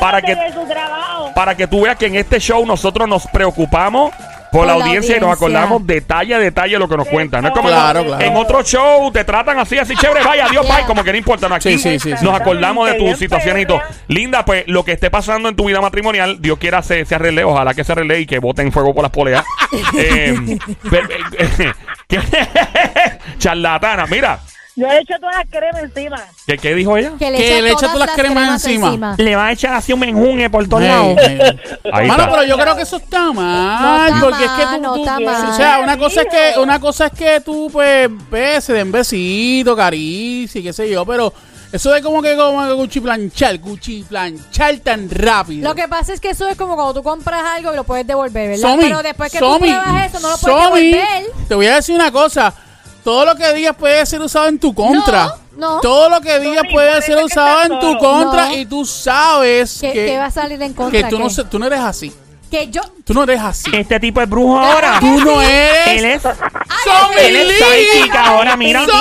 Para 0.00 0.20
que- 0.22 0.36
para 1.34 1.54
que 1.54 1.66
tú 1.68 1.82
veas 1.82 1.96
que 1.96 2.06
en 2.06 2.16
este 2.16 2.40
show 2.40 2.64
nosotros 2.66 3.08
nos 3.08 3.26
preocupamos 3.28 4.12
por 4.52 4.66
la 4.66 4.74
audiencia 4.74 5.16
y 5.16 5.20
nos 5.20 5.32
acordamos 5.32 5.86
detalle 5.86 6.34
a 6.34 6.38
detalle 6.38 6.78
lo 6.78 6.88
que 6.88 6.96
nos 6.96 7.08
cuentan. 7.08 7.42
No 7.42 7.48
es 7.48 7.54
como 7.54 7.68
Claro, 7.68 8.00
en- 8.00 8.06
claro. 8.06 8.24
en 8.24 8.36
otro 8.36 8.62
show 8.62 9.10
te 9.12 9.24
tratan 9.24 9.58
así, 9.58 9.78
así 9.78 9.94
chévere, 9.96 10.24
vaya, 10.24 10.46
Yeah. 10.50 10.62
bye, 10.62 10.84
como 10.86 11.04
que 11.04 11.12
no 11.12 11.18
importa. 11.18 11.48
No, 11.48 11.54
aquí 11.56 11.76
Sí, 11.76 11.98
sí, 11.98 11.98
sí, 12.16 12.24
nos 12.24 12.34
acordamos 12.40 12.88
de 12.90 12.94
tus 12.98 13.18
situaciones 13.18 13.62
y 13.64 13.66
todo. 13.66 13.80
Linda, 14.08 14.44
pues 14.44 14.64
lo 14.66 14.84
que 14.84 14.92
esté 14.92 15.10
pasando 15.10 15.48
en 15.48 15.56
tu 15.56 15.66
vida 15.66 15.80
matrimonial, 15.80 16.40
Dios 16.40 16.58
quiera 16.58 16.82
se, 16.82 17.04
se 17.04 17.14
arregle, 17.14 17.44
ojalá 17.44 17.74
que 17.74 17.84
se 17.84 17.92
arregle 17.92 18.20
y 18.20 18.26
que 18.26 18.38
boten 18.38 18.72
fuego 18.72 18.94
por 18.94 19.02
las 19.02 19.12
poleas. 19.12 19.44
eh, 19.98 20.58
pero, 20.90 21.08
eh. 21.38 21.72
Charlatana, 23.38 24.06
mira, 24.06 24.40
Yo 24.78 24.86
he 24.86 25.00
hecho 25.00 25.14
toda 25.20 25.32
la 25.32 25.44
crema 25.44 25.80
encima. 25.80 26.24
¿qué, 26.46 26.56
qué 26.56 26.74
dijo 26.74 26.96
ella? 26.96 27.12
Que 27.18 27.30
le, 27.30 27.38
Que 27.38 27.52
echa 27.56 27.62
le 27.62 27.68
echa 27.70 27.92
todas 27.92 28.06
las 28.06 28.10
cremas 28.16 28.64
encima. 28.64 29.14
Le 29.18 29.34
va 29.36 29.46
a 29.48 29.52
echar 29.52 29.74
así 29.74 29.92
un 29.92 30.00
menjunje 30.00 30.48
por 30.48 30.68
todos 30.68 30.82
lados. 30.84 31.16
Mano, 32.06 32.28
pero 32.30 32.44
yo 32.44 32.56
creo 32.56 32.76
que 32.76 32.82
eso 32.82 32.96
está 32.98 33.32
mal, 33.32 33.82
No 33.82 34.06
está 34.06 34.20
porque 34.20 34.44
es 34.44 34.50
que 34.52 34.64
mal, 34.64 34.76
tú, 34.76 34.82
no 34.82 34.94
tú- 34.94 35.00
está 35.00 35.20
mal. 35.20 35.50
o 35.50 35.56
sea, 35.56 35.78
una 35.80 35.98
cosa 35.98 36.22
es 36.22 36.28
que 36.28 36.60
una 36.60 36.80
cosa 36.80 37.06
es 37.06 37.12
que 37.12 37.40
tú 37.40 37.68
pues 37.72 38.08
ves, 38.30 38.64
se 38.64 38.72
den 38.72 38.92
besitos, 38.92 39.76
caricia, 39.76 40.60
y 40.60 40.64
qué 40.64 40.72
sé 40.72 40.88
yo, 40.88 41.04
pero 41.04 41.32
eso 41.72 41.90
de 41.90 42.00
como 42.02 42.22
que 42.22 42.34
como 42.36 42.66
que 42.66 42.74
cuchi 42.74 43.00
planchar, 43.00 43.60
cuchi 43.60 44.02
planchar 44.08 44.76
tan 44.78 45.10
rápido. 45.10 45.68
Lo 45.68 45.74
que 45.74 45.86
pasa 45.88 46.14
es 46.14 46.20
que 46.20 46.30
eso 46.30 46.48
es 46.48 46.56
como 46.56 46.76
cuando 46.76 46.94
tú 46.94 47.02
compras 47.02 47.42
algo 47.56 47.72
y 47.72 47.76
lo 47.76 47.84
puedes 47.84 48.06
devolver, 48.06 48.48
¿verdad? 48.50 48.70
Somi, 48.70 48.84
Pero 48.84 49.02
después 49.02 49.32
que 49.32 49.38
Somi, 49.38 49.68
tú 49.68 49.74
pruebas 49.82 50.06
eso, 50.06 50.20
no 50.20 50.30
lo 50.30 50.38
puedes 50.38 50.56
Somi, 50.68 50.90
devolver. 50.92 51.24
Te 51.48 51.54
voy 51.54 51.66
a 51.66 51.74
decir 51.74 51.94
una 51.94 52.10
cosa. 52.12 52.54
Todo 53.04 53.24
lo 53.24 53.34
que 53.36 53.52
digas 53.52 53.74
puede 53.76 54.04
ser 54.06 54.20
usado 54.20 54.48
en 54.48 54.58
tu 54.58 54.74
contra. 54.74 55.26
No, 55.56 55.76
no. 55.76 55.80
Todo 55.80 56.08
lo 56.08 56.20
que 56.20 56.38
digas 56.38 56.64
puede 56.72 57.00
ser 57.02 57.16
que 57.18 57.24
usado 57.24 57.62
en 57.62 57.80
tu 57.80 57.98
contra 57.98 58.48
No. 58.48 58.54
y 58.56 58.66
tú 58.66 58.84
sabes 58.84 59.78
¿Qué, 59.80 59.92
que, 59.92 60.06
qué 60.06 60.18
va 60.18 60.26
a 60.26 60.30
salir 60.30 60.60
en 60.62 60.72
contra? 60.72 61.02
que 61.02 61.08
tú, 61.08 61.18
no, 61.18 61.28
tú 61.28 61.58
no 61.58 61.66
eres 61.66 61.80
así. 61.80 62.12
Que 62.50 62.68
yo... 62.70 62.80
Tú 63.04 63.12
no 63.12 63.24
eres 63.24 63.40
así. 63.40 63.70
Este 63.74 64.00
tipo 64.00 64.20
es 64.22 64.28
brujo 64.28 64.58
ahora. 64.58 64.98
Tú 65.00 65.20
no 65.20 65.42
eres. 65.42 65.88
Él 65.88 66.04
es, 66.06 66.22
Es 67.16 67.32
Lee. 67.32 68.10
ahora, 68.16 68.56
mira. 68.56 68.82
Lee. 68.86 68.92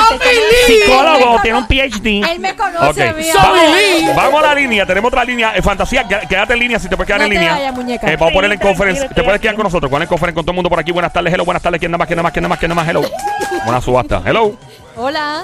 Psicólogo, 0.65 1.39
tiene 1.41 1.57
un 1.57 1.67
PhD. 1.67 2.31
Él 2.31 2.39
me 2.39 2.55
conoce 2.55 3.03
Ok, 3.03 3.09
a 3.09 3.13
mí. 3.13 3.23
Somi 3.23 3.45
ahora. 3.45 3.75
Lee. 3.75 4.07
Vamos 4.15 4.43
a 4.43 4.47
la 4.47 4.55
línea, 4.55 4.85
tenemos 4.85 5.07
otra 5.09 5.23
línea. 5.23 5.53
Eh, 5.55 5.61
fantasía, 5.61 6.07
qué- 6.07 6.27
quédate 6.27 6.53
en 6.53 6.59
línea 6.59 6.79
si 6.79 6.87
te 6.89 6.95
puedes 6.95 7.07
quedar 7.07 7.19
No 7.21 7.25
en 7.25 7.31
te 7.31 7.37
línea. 7.37 7.53
vayas, 7.53 7.73
muñeca. 7.73 8.07
Eh, 8.11 8.15
vamos 8.17 8.31
a 8.31 8.33
poner 8.33 8.51
en 8.51 8.59
tranquilo, 8.59 9.07
Te 9.15 9.23
puedes 9.23 9.41
quedar 9.41 9.55
con 9.55 9.63
nosotros. 9.63 9.89
Poner 9.89 10.05
en 10.05 10.09
conference 10.09 10.35
con 10.35 10.43
todo 10.45 10.51
el 10.51 10.55
mundo 10.55 10.69
por 10.69 10.79
aquí. 10.79 10.91
Buenas 10.91 11.13
tardes, 11.13 11.33
hello, 11.33 11.45
buenas 11.45 11.61
tardes. 11.63 11.79
¿Quién 11.79 11.91
nada 11.91 11.97
más, 11.99 12.07
quién 12.07 12.15
nada 12.17 12.23
más, 12.23 12.31
quién 12.33 12.43
nada 12.43 12.49
más, 12.49 12.59
quién 12.59 12.69
nada 12.69 12.81
más? 12.81 12.89
Hello. 12.89 13.61
Una 13.67 13.81
subasta. 13.81 14.21
Hello. 14.25 14.57
Hola. 14.95 15.43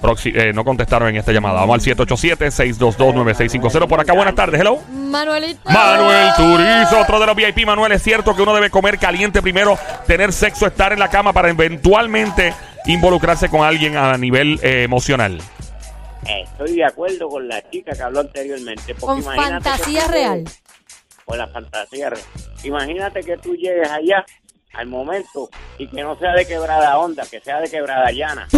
Proxi- 0.00 0.32
eh, 0.36 0.52
no 0.52 0.64
contestaron 0.64 1.08
en 1.08 1.16
esta 1.16 1.32
llamada. 1.32 1.60
Vamos 1.60 1.74
al 1.74 1.80
787-622-9650. 1.96 3.88
Por 3.88 4.00
acá, 4.00 4.12
buenas 4.12 4.34
tardes. 4.34 4.60
Hello. 4.60 4.78
Manuelito. 4.92 5.60
Manuel 5.64 6.28
Turizo, 6.36 7.00
otro 7.00 7.18
de 7.20 7.26
los 7.26 7.34
VIP. 7.36 7.64
Manuel, 7.66 7.92
es 7.92 8.02
cierto 8.02 8.34
que 8.36 8.42
uno 8.42 8.54
debe 8.54 8.70
comer 8.70 8.98
caliente 8.98 9.40
primero, 9.42 9.78
tener 10.06 10.32
sexo, 10.32 10.66
estar 10.66 10.92
en 10.92 10.98
la 10.98 11.08
cama 11.08 11.32
para 11.32 11.48
eventualmente 11.50 12.52
involucrarse 12.86 13.48
con 13.48 13.62
alguien 13.66 13.96
a 13.96 14.16
nivel 14.18 14.60
eh, 14.62 14.82
emocional. 14.84 15.40
Estoy 16.26 16.76
de 16.76 16.84
acuerdo 16.84 17.28
con 17.28 17.46
la 17.48 17.62
chica 17.70 17.92
que 17.92 18.02
habló 18.02 18.20
anteriormente. 18.20 18.94
porque 18.94 19.22
Con 19.22 19.34
imagínate 19.34 19.62
que 19.64 19.70
fantasía 19.70 20.04
tú 20.06 20.12
real. 20.12 20.44
Con 21.24 21.38
la 21.38 21.46
fantasía 21.48 22.10
real. 22.10 22.22
Imagínate 22.64 23.20
que 23.20 23.36
tú 23.38 23.54
llegues 23.54 23.88
allá 23.90 24.24
al 24.76 24.86
momento 24.86 25.48
y 25.78 25.86
que 25.88 26.02
no 26.02 26.16
sea 26.18 26.32
de 26.32 26.46
quebrada 26.46 26.98
onda, 26.98 27.24
que 27.30 27.40
sea 27.40 27.60
de 27.60 27.70
quebrada 27.70 28.10
llana. 28.12 28.46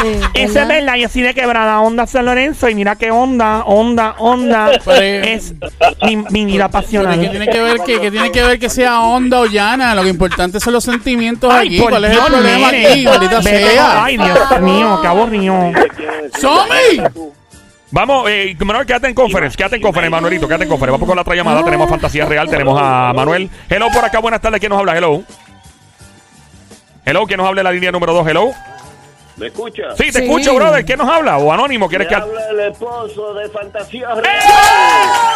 Sí, 0.00 0.20
Ese 0.32 0.60
es 0.62 0.68
verdad, 0.68 0.94
y 0.94 1.02
así 1.02 1.22
de 1.22 1.34
quebrada 1.34 1.80
onda 1.80 2.06
San 2.06 2.24
Lorenzo. 2.24 2.68
Y 2.68 2.76
mira 2.76 2.94
qué 2.94 3.10
onda, 3.10 3.64
onda, 3.64 4.14
onda. 4.18 4.70
Es 5.00 5.54
mi, 6.02 6.14
mi 6.30 6.44
vida 6.44 6.68
pasional. 6.68 7.18
que 7.20 7.28
tiene 7.28 7.48
que 7.48 7.60
ver 7.60 7.80
que, 7.80 8.00
que 8.00 8.10
tiene 8.12 8.30
que 8.30 8.42
ver 8.44 8.60
que 8.60 8.70
sea 8.70 9.00
onda 9.00 9.40
o 9.40 9.46
llana. 9.46 9.96
Lo 9.96 10.04
que 10.04 10.10
importante 10.10 10.60
son 10.60 10.74
los 10.74 10.84
sentimientos 10.84 11.52
Ay, 11.52 11.66
aquí. 11.66 11.80
por 11.80 11.90
¿Cuál 11.90 12.04
es 12.04 12.10
Dios, 12.12 12.26
el 12.26 12.32
problema 12.32 12.70
nene. 12.70 12.86
aquí? 12.86 13.02
Maldita 13.04 13.38
Vete, 13.38 13.70
sea. 13.70 14.04
Ay, 14.04 14.16
Dios 14.18 14.60
mío, 14.60 14.98
qué 15.02 15.08
aburrido. 15.08 15.54
¡Somi! 16.40 17.34
Vamos, 17.90 18.28
eh, 18.28 18.54
Manuel, 18.64 18.86
quédate 18.86 19.08
en 19.08 19.14
conference, 19.14 19.56
quédate 19.56 19.76
en 19.76 19.82
conference, 19.82 20.10
Manuelito, 20.10 20.46
quédate 20.46 20.64
en 20.64 20.68
conference. 20.70 20.92
Vamos 20.92 21.06
con 21.06 21.16
la 21.16 21.22
otra 21.22 21.34
llamada, 21.34 21.64
tenemos 21.64 21.88
Fantasía 21.88 22.26
Real, 22.26 22.48
tenemos 22.48 22.78
a 22.80 23.12
Manuel. 23.14 23.48
Hello 23.68 23.88
por 23.92 24.04
acá, 24.04 24.18
buenas 24.18 24.40
tardes, 24.42 24.60
¿quién 24.60 24.70
nos 24.70 24.78
habla? 24.78 24.96
Hello. 24.96 25.22
Hello, 27.06 27.26
¿quién 27.26 27.38
nos 27.38 27.46
habla 27.48 27.62
la 27.62 27.72
línea 27.72 27.90
número 27.90 28.12
2? 28.12 28.26
Hello. 28.28 28.52
¿Me 29.38 29.46
escuchas? 29.46 29.94
Sí, 29.96 30.10
te 30.10 30.18
Sí. 30.18 30.24
escucho, 30.24 30.54
brother, 30.54 30.84
¿quién 30.84 30.98
nos 30.98 31.08
habla? 31.08 31.38
¿O 31.38 31.52
anónimo? 31.52 31.88
¿Quieres 31.88 32.06
Me 32.06 32.16
que...? 32.16 32.22
habla 32.22 32.48
el 32.50 32.60
esposo 32.72 33.34
de 33.34 33.48
Fantasía 33.48 34.08
¡Eh! 34.10 34.20
Real. 34.20 34.42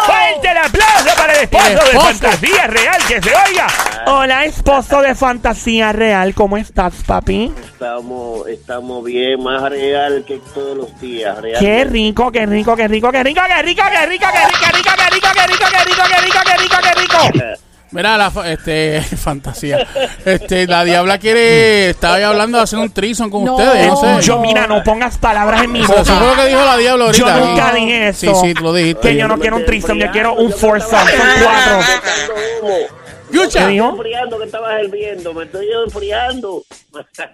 ¡Fuerte 0.06 0.48
el 0.50 0.56
aplauso 0.58 1.16
para 1.16 1.32
el 1.34 1.42
esposo 1.44 1.66
El 1.68 1.74
de. 1.76 2.00
Fantasía 2.00 2.66
Real, 2.66 3.02
que 3.06 3.22
se 3.22 3.30
oiga! 3.30 3.66
Hola, 4.06 4.44
esposo 4.44 5.00
de 5.00 5.14
fantasía 5.14 5.92
real. 5.92 6.34
¿Cómo 6.34 6.56
estás, 6.56 6.94
papi? 7.06 7.52
Estamos, 7.72 8.48
estamos 8.48 9.04
bien, 9.04 9.40
más 9.40 9.62
real 9.70 10.24
que 10.26 10.40
todos 10.52 10.76
los 10.76 11.00
días. 11.00 11.40
Real. 11.40 11.60
Qué 11.60 11.84
rico, 11.84 12.32
qué 12.32 12.44
rico, 12.44 12.74
qué 12.74 12.88
rico, 12.88 13.12
qué 13.12 13.22
rico, 13.22 13.42
qué 13.46 13.62
rico, 13.62 13.82
qué 13.92 14.06
rico, 14.06 14.26
qué 14.32 14.36
rico, 14.42 14.58
qué 14.60 14.72
rico, 14.72 14.90
qué 14.98 15.06
rico, 15.12 15.28
qué 15.32 15.46
rico, 15.46 15.68
qué 15.70 15.84
rico, 15.84 16.02
qué 16.08 16.20
rico, 16.20 16.38
qué 16.44 16.56
rico, 16.56 16.76
qué 16.82 17.00
rico. 17.00 17.61
Mira, 17.92 18.16
la 18.18 18.30
fa- 18.30 18.50
este, 18.50 19.00
fantasía. 19.16 19.86
Este, 20.24 20.66
la 20.66 20.82
diabla 20.84 21.18
quiere. 21.18 21.90
Estaba 21.90 22.16
hablando 22.26 22.58
de 22.58 22.64
hacer 22.64 22.78
un 22.78 22.90
trison 22.90 23.30
con 23.30 23.44
No. 23.44 23.54
ustedes. 23.56 23.86
No 23.86 23.96
sé. 23.96 24.22
Yo, 24.26 24.40
mira, 24.40 24.66
no 24.66 24.82
pongas 24.82 25.18
palabras 25.18 25.62
en 25.62 25.72
mi 25.72 25.82
Eso, 25.82 25.94
eso 25.94 26.04
fue 26.04 26.14
lo 26.16 26.30
boca. 26.30 26.42
que 26.42 26.48
dijo 26.48 26.64
la 26.64 26.76
diabla 26.78 27.04
ahorita. 27.06 27.38
Yo 27.38 27.46
nunca 27.46 27.72
dije 27.72 28.08
eso. 28.08 28.34
Sí, 28.34 28.40
sí, 28.48 28.54
tú 28.54 28.64
lo 28.64 28.72
dijiste. 28.74 29.10
Que 29.10 29.16
yo 29.16 29.28
no 29.28 29.38
quiero 29.38 29.56
un 29.56 29.64
threesome, 29.66 30.00
yo 30.00 30.10
quiero 30.10 30.34
un 30.34 30.50
foursome, 30.52 31.10
son 31.12 31.26
cuatro. 31.44 32.96
Escucha. 33.32 33.60
¿Qué 33.66 33.72
dijo? 33.72 33.88
enfriando 33.90 34.38
que 34.38 34.44
estabas 34.44 34.82
hirviendo, 34.82 35.34
me 35.34 35.44
estoy 35.44 35.66
enfriando. 35.84 36.62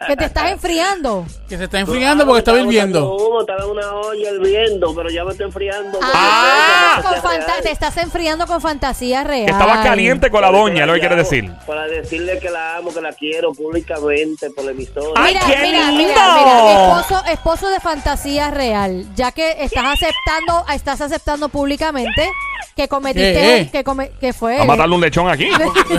Que 0.06 0.16
te 0.16 0.24
estás 0.26 0.50
enfriando. 0.52 1.26
Que 1.48 1.56
se 1.58 1.64
está 1.64 1.80
enfriando 1.80 2.24
porque 2.24 2.38
está 2.38 2.52
hirviendo. 2.58 3.14
Humo, 3.14 3.40
estaba 3.40 3.64
en 3.64 3.70
una 3.70 3.92
olla 3.94 4.30
hirviendo, 4.30 4.94
pero 4.94 5.10
ya 5.10 5.24
me 5.24 5.32
estoy 5.32 5.46
enfriando. 5.46 5.98
Ah, 6.02 7.00
con 7.02 7.20
fanta- 7.22 7.60
te 7.62 7.70
estás 7.72 7.96
enfriando 7.96 8.46
con 8.46 8.60
fantasía 8.60 9.24
real. 9.24 9.48
Estaba 9.48 9.82
caliente 9.82 10.30
con 10.30 10.42
la 10.42 10.50
doña, 10.50 10.86
lo 10.86 10.94
que 10.94 11.00
quiere 11.00 11.16
decir. 11.16 11.50
Para 11.66 11.86
decirle 11.86 12.38
que 12.38 12.50
la 12.50 12.76
amo, 12.76 12.92
que 12.94 13.00
la 13.00 13.12
quiero 13.12 13.52
públicamente 13.52 14.50
por 14.50 14.64
la 14.64 14.70
emisora. 14.70 15.12
Ay, 15.16 15.34
Mira, 15.34 15.46
qué 15.46 15.62
mira, 15.62 15.78
lindo. 15.90 15.96
mira, 15.98 16.34
mira, 16.36 16.98
esposo, 17.00 17.24
esposo 17.32 17.68
de 17.70 17.80
fantasía 17.80 18.50
real, 18.50 19.06
ya 19.14 19.32
que 19.32 19.56
estás 19.62 19.84
aceptando, 19.86 20.64
estás 20.72 21.00
aceptando 21.00 21.48
públicamente 21.48 22.30
que 22.78 22.86
cometiste, 22.86 23.32
¿Qué? 23.34 23.60
un- 23.64 23.68
que, 23.70 23.82
come- 23.84 24.10
que 24.20 24.32
fue. 24.32 24.60
A 24.60 24.64
matarle 24.64 24.94
un 24.94 25.00
lechón 25.00 25.28
aquí. 25.28 25.48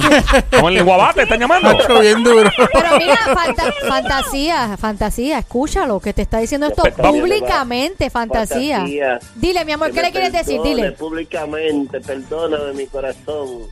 Con 0.61 0.75
el 0.75 0.83
guabate, 0.85 1.23
¿están 1.23 1.37
llamando? 1.41 1.73
Macho, 1.73 1.99
bien 1.99 2.23
duro. 2.23 2.49
Pero 2.71 2.97
mira, 2.97 3.17
fanta- 3.35 3.73
fantasía, 3.85 4.77
fantasía, 4.77 5.39
escúchalo, 5.39 5.99
que 5.99 6.13
te 6.13 6.21
está 6.21 6.39
diciendo 6.39 6.67
esto 6.67 6.83
Fantasía, 6.83 7.11
públicamente, 7.11 8.09
fantasía. 8.09 8.77
Fantasía. 8.77 9.19
Dile, 9.35 9.65
mi 9.65 9.73
amor, 9.73 9.89
Que 9.89 9.95
¿qué 9.95 10.01
le 10.03 10.11
quieres 10.11 10.31
decir? 10.31 10.61
Dile. 10.61 10.93
Públicamente, 10.93 11.99
perdóname 11.99 12.71
mi 12.73 12.87
corazón. 12.87 13.67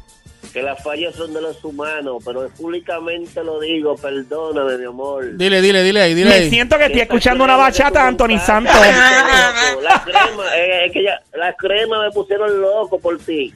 Que 0.54 0.62
las 0.64 0.82
fallas 0.82 1.14
son 1.16 1.34
de 1.34 1.42
los 1.42 1.64
humanos, 1.64 2.24
pero 2.26 2.48
públicamente 2.50 3.44
lo 3.44 3.60
digo, 3.60 3.96
perdóname, 3.96 4.78
mi 4.78 4.86
amor. 4.86 5.38
Dile, 5.38 5.62
dile, 5.62 5.84
dile 5.84 6.02
ahí, 6.02 6.14
dile 6.16 6.30
Me 6.30 6.36
ahí. 6.36 6.50
siento 6.50 6.78
que 6.78 6.86
estoy 6.86 7.02
escuchando 7.02 7.44
una 7.44 7.56
bachata, 7.58 8.08
Anthony 8.08 8.40
Santos. 8.40 8.74
La 9.84 10.04
crema, 10.04 10.44
eh, 10.56 10.86
es 10.88 10.92
que 10.94 11.04
ya, 11.04 11.20
la 11.38 11.54
crema 11.54 12.02
me 12.04 12.12
pusieron 12.12 12.60
loco 12.62 13.00
por 13.00 13.18
ti. 13.20 13.54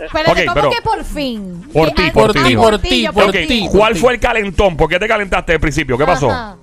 Espérate, 0.00 0.30
Ok, 0.42 0.46
¿cómo 0.48 0.54
pero- 0.54 0.70
que 0.70 0.82
por 0.82 1.04
fin? 1.04 1.62
Por 1.72 1.90
ti, 1.92 2.02
ah, 2.08 2.10
por 2.12 2.32
ti, 2.32 2.56
por 2.56 2.78
ti, 2.78 3.02
yo 3.04 3.12
por 3.12 3.24
Ok, 3.24 3.36
ti. 3.48 3.68
¿cuál 3.70 3.96
fue 3.96 4.14
el 4.14 4.20
calentón? 4.20 4.76
¿Por 4.76 4.88
qué 4.88 4.98
te 4.98 5.08
calentaste 5.08 5.52
al 5.54 5.60
principio? 5.60 5.96
¿Qué 5.96 6.04
pasó? 6.04 6.30
Ajá. 6.30 6.56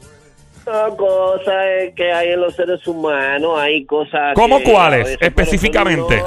No, 0.65 0.95
cosas 0.95 1.91
que 1.93 2.09
hay 2.13 2.29
en 2.29 2.39
los 2.39 2.55
seres 2.55 2.87
humanos, 2.87 3.59
hay 3.59 3.83
cosas. 3.85 4.33
¿Cómo 4.33 4.59
que 4.59 4.71
cuáles? 4.71 5.03
veces, 5.03 5.17
Específicamente. 5.21 6.23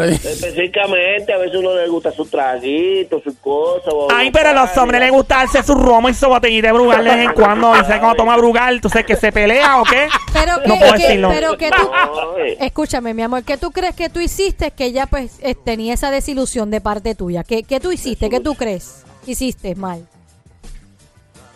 ahí. 0.00 0.14
Específicamente, 0.14 1.32
a 1.32 1.38
veces 1.38 1.56
uno 1.56 1.74
le 1.74 1.88
gusta 1.88 2.12
su 2.12 2.24
traguito, 2.26 3.20
su 3.20 3.36
cosa. 3.40 3.90
o- 3.90 4.08
Ay, 4.12 4.30
pero 4.30 4.50
a 4.50 4.52
los 4.52 4.76
hombres 4.78 5.00
les 5.00 5.10
gusta 5.10 5.38
darse 5.38 5.60
su 5.64 5.74
romo 5.74 6.08
y 6.08 6.14
su 6.14 6.28
botellita 6.28 6.68
de 6.68 6.72
brugal 6.72 7.02
de 7.04 7.10
vez 7.10 7.24
en 7.26 7.32
cuando. 7.32 7.72
Y 7.74 7.80
sabes 7.80 7.98
cómo 7.98 8.14
toma 8.14 8.36
brugal, 8.36 8.80
tú 8.80 8.88
sabes 8.88 9.06
que 9.06 9.16
se 9.16 9.32
pelea 9.32 9.80
o 9.80 9.84
qué. 9.84 10.06
Pero 10.32 10.62
que, 10.62 10.68
No 10.68 10.76
puedo 10.78 10.92
que- 10.92 10.98
decirlo. 11.02 11.28
pero 11.30 11.56
que 11.56 11.70
tú, 11.70 11.90
eh. 12.38 12.56
escúchame, 12.60 13.12
mi 13.12 13.22
amor, 13.22 13.42
¿qué 13.42 13.56
tú 13.56 13.72
crees 13.72 13.96
que 13.96 14.08
tú 14.08 14.20
hiciste 14.20 14.70
que 14.70 14.84
ella 14.84 15.06
pues 15.06 15.40
eh, 15.42 15.56
tenía 15.56 15.94
esa 15.94 16.12
desilusión 16.12 16.70
de 16.70 16.80
parte 16.80 17.16
tuya? 17.16 17.42
¿Qué, 17.42 17.64
qué 17.64 17.80
tú 17.80 17.90
hiciste? 17.90 18.30
¿Qué 18.30 18.38
tú 18.38 18.54
crees? 18.54 19.04
Hiciste 19.26 19.74
mal. 19.74 20.06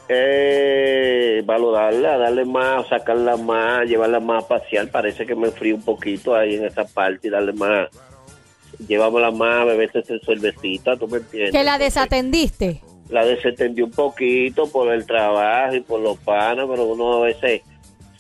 Eh, 0.09 1.22
valorarla, 1.45 2.19
darle 2.19 2.45
más, 2.45 2.89
sacarla 2.89 3.37
más, 3.37 3.87
llevarla 3.87 4.21
más 4.21 4.45
a 4.45 4.49
pasear. 4.49 4.89
Parece 4.89 5.27
que 5.27 5.35
me 5.35 5.49
enfrío 5.49 5.77
un 5.77 5.83
poquito 5.83 6.35
ahí 6.35 6.55
en 6.55 6.65
esa 6.65 6.85
parte 6.85 7.29
y 7.29 7.31
darle 7.31 7.53
más. 7.53 7.89
Llevámosla 8.87 9.31
más, 9.31 9.67
beberse 9.67 10.03
su 10.03 10.19
cervecita, 10.21 10.97
tú 10.97 11.07
me 11.09 11.19
entiendes. 11.19 11.53
Que 11.53 11.63
la 11.63 11.79
desatendiste. 11.79 12.81
La 13.11 13.25
desentendí 13.25 13.83
un 13.83 13.91
poquito 13.91 14.67
por 14.71 14.93
el 14.93 15.05
trabajo 15.05 15.75
y 15.75 15.81
por 15.81 16.01
los 16.01 16.19
panas, 16.19 16.67
pero 16.69 16.85
uno 16.85 17.15
a 17.15 17.27
veces 17.27 17.63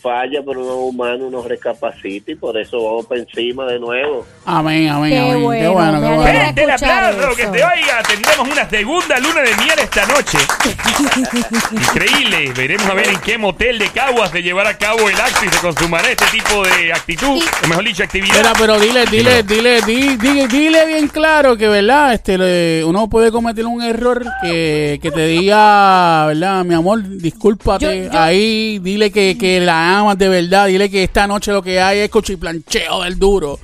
falla, 0.03 0.41
pero 0.45 0.61
uno 0.61 0.71
es 0.73 0.95
humano, 0.95 1.25
uno 1.27 1.43
recapacita 1.43 2.33
y 2.33 2.35
por 2.35 2.59
eso 2.59 2.83
vamos 2.83 3.07
para 3.07 3.21
encima 3.21 3.65
de 3.67 3.79
nuevo. 3.79 4.27
Amén, 4.45 4.88
amén, 4.88 5.11
Qué 5.12 5.19
amén. 5.19 5.33
Qué 5.37 5.43
bueno, 5.45 5.73
bueno, 5.73 5.93
me 6.01 6.01
qué 6.09 6.15
bueno. 6.17 6.41
Gente, 6.45 6.65
el 6.65 6.71
aplauso 6.71 7.37
que 7.37 7.43
eso. 7.43 7.53
te 7.53 7.65
oiga. 7.65 8.03
Tendremos 8.09 8.49
una 8.49 8.69
segunda 8.69 9.19
luna 9.21 9.41
de 9.43 9.57
miel 9.57 9.79
esta 9.79 10.07
noche. 10.07 10.38
Increíble. 11.73 12.53
Veremos 12.57 12.87
a 12.87 12.95
ver 12.95 13.09
en 13.09 13.19
qué 13.21 13.38
motel 13.38 13.79
de 13.79 13.88
Caguas 13.88 14.31
se 14.31 14.43
llevará 14.43 14.71
a 14.71 14.79
cabo 14.79 15.09
el 15.09 15.17
acto 15.21 15.45
y 15.45 15.49
se 15.49 15.59
consumará 15.61 16.11
este 16.11 16.25
tipo 16.27 16.65
de 16.65 16.93
actitud, 16.93 17.43
o 17.65 17.69
mejor 17.69 17.85
dicho, 17.85 18.03
actividad. 18.03 18.37
Mira, 18.38 18.53
pero 18.59 18.79
dile, 18.81 19.05
dile, 19.07 19.43
dile, 19.43 19.81
di- 19.83 20.17
di- 20.17 20.47
dile, 20.47 20.87
bien 20.87 21.09
claro 21.09 21.57
que, 21.57 21.69
¿verdad? 21.69 22.15
Este, 22.15 22.37
le- 22.38 22.85
uno 22.85 23.09
puede 23.09 23.31
cometer 23.31 23.67
un 23.67 23.83
error 23.83 24.25
que, 24.43 24.99
que 25.03 25.11
te 25.11 25.27
diga, 25.27 26.27
¿verdad? 26.27 26.65
Mi 26.65 26.75
amor, 26.75 27.03
discúlpate. 27.19 28.05
Yo- 28.07 28.12
yo- 28.12 28.19
Ahí, 28.21 28.79
dile 28.81 29.11
que, 29.11 29.37
que 29.38 29.61
la 29.61 29.92
amas 29.93 30.19
de 30.19 30.29
verdad. 30.29 30.67
Dile 30.67 30.91
que 30.91 31.05
esta 31.05 31.27
noche 31.27 31.53
lo 31.53 31.63
que 31.63 31.81
hay 31.81 32.01
es 32.01 32.11
cochiplancheo 32.11 33.03
del 33.03 33.19
duro. 33.19 33.59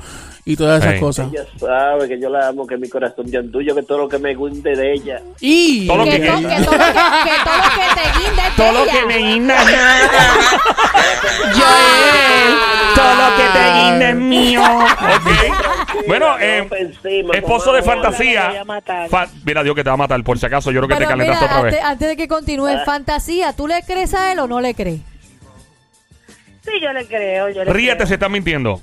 Y 0.45 0.57
todas 0.57 0.81
esas 0.81 0.95
Ey. 0.95 1.01
cosas. 1.01 1.29
Ella 1.31 1.45
sabe 1.61 2.09
que 2.09 2.19
yo 2.19 2.31
la 2.31 2.49
amo, 2.49 2.67
que 2.67 2.79
mi 2.79 2.89
corazón 2.89 3.27
ya 3.27 3.41
es 3.41 3.53
tuyo, 3.53 3.75
que 3.75 3.83
todo 3.83 3.99
lo 3.99 4.09
que 4.09 4.19
me 4.19 4.35
guste 4.35 4.75
de 4.75 4.93
ella. 4.95 5.21
Y 5.41 5.87
Todo 5.87 5.99
lo 5.99 6.05
Que, 6.05 6.11
que- 6.13 6.27
to- 6.27 6.37
que 6.39 6.43
todo 6.43 6.51
lo 6.55 6.61
que, 6.61 6.65
que 6.65 7.35
todo 7.45 7.59
lo 7.59 7.65
que 7.75 7.85
te 7.95 8.19
guinde 8.19 8.43
es 8.43 8.57
de 8.57 8.57
Todo 8.57 8.73
lo 8.73 8.83
ella. 8.85 8.93
que 8.93 9.07
me 9.07 9.19
guinda. 9.19 9.55
Joel, 11.53 12.57
todo 12.95 13.15
lo 13.15 13.37
que 13.37 13.43
te 13.59 13.75
guinda 13.75 14.09
es 14.09 14.17
mío. 14.17 14.63
Ok. 14.63 16.07
Bueno, 16.07 16.27
eh, 16.41 16.67
esposo 17.35 17.73
de 17.73 17.83
fantasía. 17.83 18.65
Fa- 19.11 19.27
mira, 19.45 19.63
Dios 19.63 19.75
que 19.75 19.85
te 19.85 19.91
va 19.91 19.95
a 19.95 19.99
matar, 19.99 20.23
por 20.25 20.39
si 20.39 20.47
acaso. 20.47 20.71
Yo 20.71 20.81
creo 20.81 20.89
que 20.89 20.95
te 20.95 20.99
Pero 21.01 21.11
calentaste 21.11 21.45
mira, 21.45 21.53
otra 21.53 21.63
vez. 21.63 21.75
antes, 21.75 21.87
antes 21.91 22.09
de 22.09 22.17
que 22.17 22.29
continúe, 22.29 22.69
en 22.69 22.85
fantasía, 22.85 23.53
¿tú 23.53 23.67
le 23.67 23.83
crees 23.83 24.15
a 24.15 24.33
él 24.33 24.39
o 24.39 24.47
no 24.49 24.61
le 24.61 24.75
crees? 24.75 25.01
Sí, 26.71 26.81
yo 26.83 26.93
le 26.93 27.07
creo, 27.07 27.49
yo 27.51 27.65
le 27.65 27.73
Ríete, 27.73 27.97
creo. 27.97 28.07
se 28.07 28.15
está 28.15 28.29
mintiendo. 28.29 28.83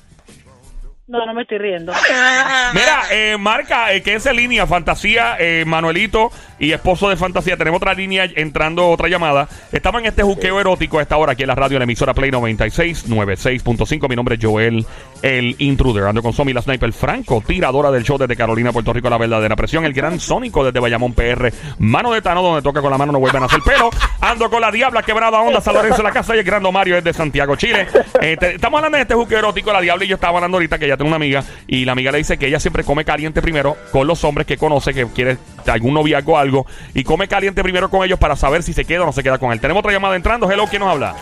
No, 1.07 1.23
no 1.23 1.35
me 1.35 1.43
estoy 1.43 1.59
riendo. 1.59 1.93
Mira, 2.73 3.03
eh, 3.11 3.37
marca 3.37 3.93
eh, 3.93 4.01
que 4.01 4.15
es 4.15 4.25
en 4.25 4.37
línea, 4.37 4.65
Fantasía, 4.65 5.35
eh, 5.39 5.63
Manuelito 5.67 6.31
y 6.57 6.71
esposo 6.71 7.09
de 7.09 7.15
Fantasía. 7.15 7.57
Tenemos 7.57 7.77
otra 7.77 7.93
línea 7.93 8.27
entrando 8.35 8.89
otra 8.89 9.07
llamada. 9.07 9.47
Estaba 9.71 9.99
en 9.99 10.07
este 10.07 10.23
juqueo 10.23 10.59
erótico 10.59 10.97
a 10.97 11.03
esta 11.03 11.17
hora 11.17 11.33
aquí 11.33 11.43
en 11.43 11.49
la 11.49 11.53
radio, 11.55 11.75
en 11.75 11.81
la 11.81 11.83
emisora 11.83 12.15
Play 12.15 12.31
96, 12.31 13.07
96.5. 13.07 14.09
Mi 14.09 14.15
nombre 14.15 14.33
es 14.35 14.43
Joel, 14.43 14.83
el 15.21 15.55
intruder. 15.59 16.05
Ando 16.05 16.23
con 16.23 16.33
Somi, 16.33 16.53
la 16.53 16.63
sniper 16.63 16.91
Franco, 16.91 17.43
tiradora 17.45 17.91
del 17.91 18.03
show 18.03 18.17
desde 18.17 18.35
Carolina, 18.35 18.71
Puerto 18.73 18.91
Rico, 18.91 19.07
la 19.07 19.19
verdadera 19.19 19.55
presión. 19.55 19.85
El 19.85 19.93
gran 19.93 20.19
Sónico 20.19 20.63
desde 20.65 20.79
Bayamón, 20.79 21.13
PR. 21.13 21.53
Mano 21.77 22.13
de 22.13 22.23
Tano, 22.23 22.41
donde 22.41 22.63
toca 22.63 22.81
con 22.81 22.89
la 22.89 22.97
mano 22.97 23.11
no 23.11 23.19
vuelven 23.19 23.43
a 23.43 23.45
hacer 23.45 23.59
pelo. 23.61 23.91
Ando 24.21 24.49
con 24.49 24.59
la 24.59 24.71
Diabla 24.71 25.03
quebrada 25.03 25.39
onda, 25.39 25.61
San 25.61 25.75
Lorenzo 25.75 26.01
la 26.01 26.11
casa 26.11 26.35
y 26.35 26.39
el 26.39 26.43
gran 26.45 26.63
Mario 26.73 26.97
es 26.97 27.03
de 27.03 27.13
Santiago, 27.13 27.55
Chile. 27.55 27.85
Eh, 28.21 28.37
te- 28.37 28.55
estamos 28.55 28.79
hablando 28.79 28.95
de 28.95 29.03
este 29.03 29.13
juqueo 29.13 29.37
erótico, 29.37 29.71
la 29.71 29.81
Diabla 29.81 30.03
y 30.03 30.07
yo 30.07 30.15
estaba 30.15 30.37
hablando 30.39 30.57
ahorita 30.57 30.79
que 30.79 30.94
ella 30.95 30.97
tiene 30.97 31.09
una 31.09 31.17
amiga 31.17 31.43
y 31.67 31.85
la 31.85 31.91
amiga 31.91 32.11
le 32.11 32.19
dice 32.19 32.37
que 32.37 32.47
ella 32.47 32.59
siempre 32.59 32.83
come 32.83 33.05
caliente 33.05 33.41
primero 33.41 33.77
con 33.91 34.07
los 34.07 34.23
hombres 34.23 34.47
que 34.47 34.57
conoce, 34.57 34.93
que 34.93 35.05
quiere 35.07 35.37
algún 35.67 35.93
noviazgo 35.93 36.33
o 36.33 36.37
algo, 36.37 36.65
y 36.93 37.03
come 37.03 37.27
caliente 37.27 37.61
primero 37.63 37.89
con 37.89 38.03
ellos 38.03 38.19
para 38.19 38.35
saber 38.35 38.63
si 38.63 38.73
se 38.73 38.85
queda 38.85 39.03
o 39.03 39.05
no 39.05 39.11
se 39.11 39.23
queda 39.23 39.37
con 39.37 39.51
él. 39.51 39.59
Tenemos 39.59 39.81
otra 39.81 39.91
llamada 39.91 40.15
entrando. 40.15 40.49
Hello, 40.49 40.65
¿quién 40.67 40.81
nos 40.81 40.91
habla? 40.91 41.15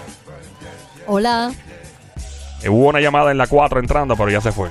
Hola. 1.07 1.51
Eh, 2.61 2.69
hubo 2.69 2.87
una 2.89 3.01
llamada 3.01 3.31
en 3.31 3.37
la 3.37 3.47
4 3.47 3.79
entrando, 3.79 4.15
pero 4.15 4.29
ya 4.29 4.41
se 4.41 4.51
fue. 4.51 4.69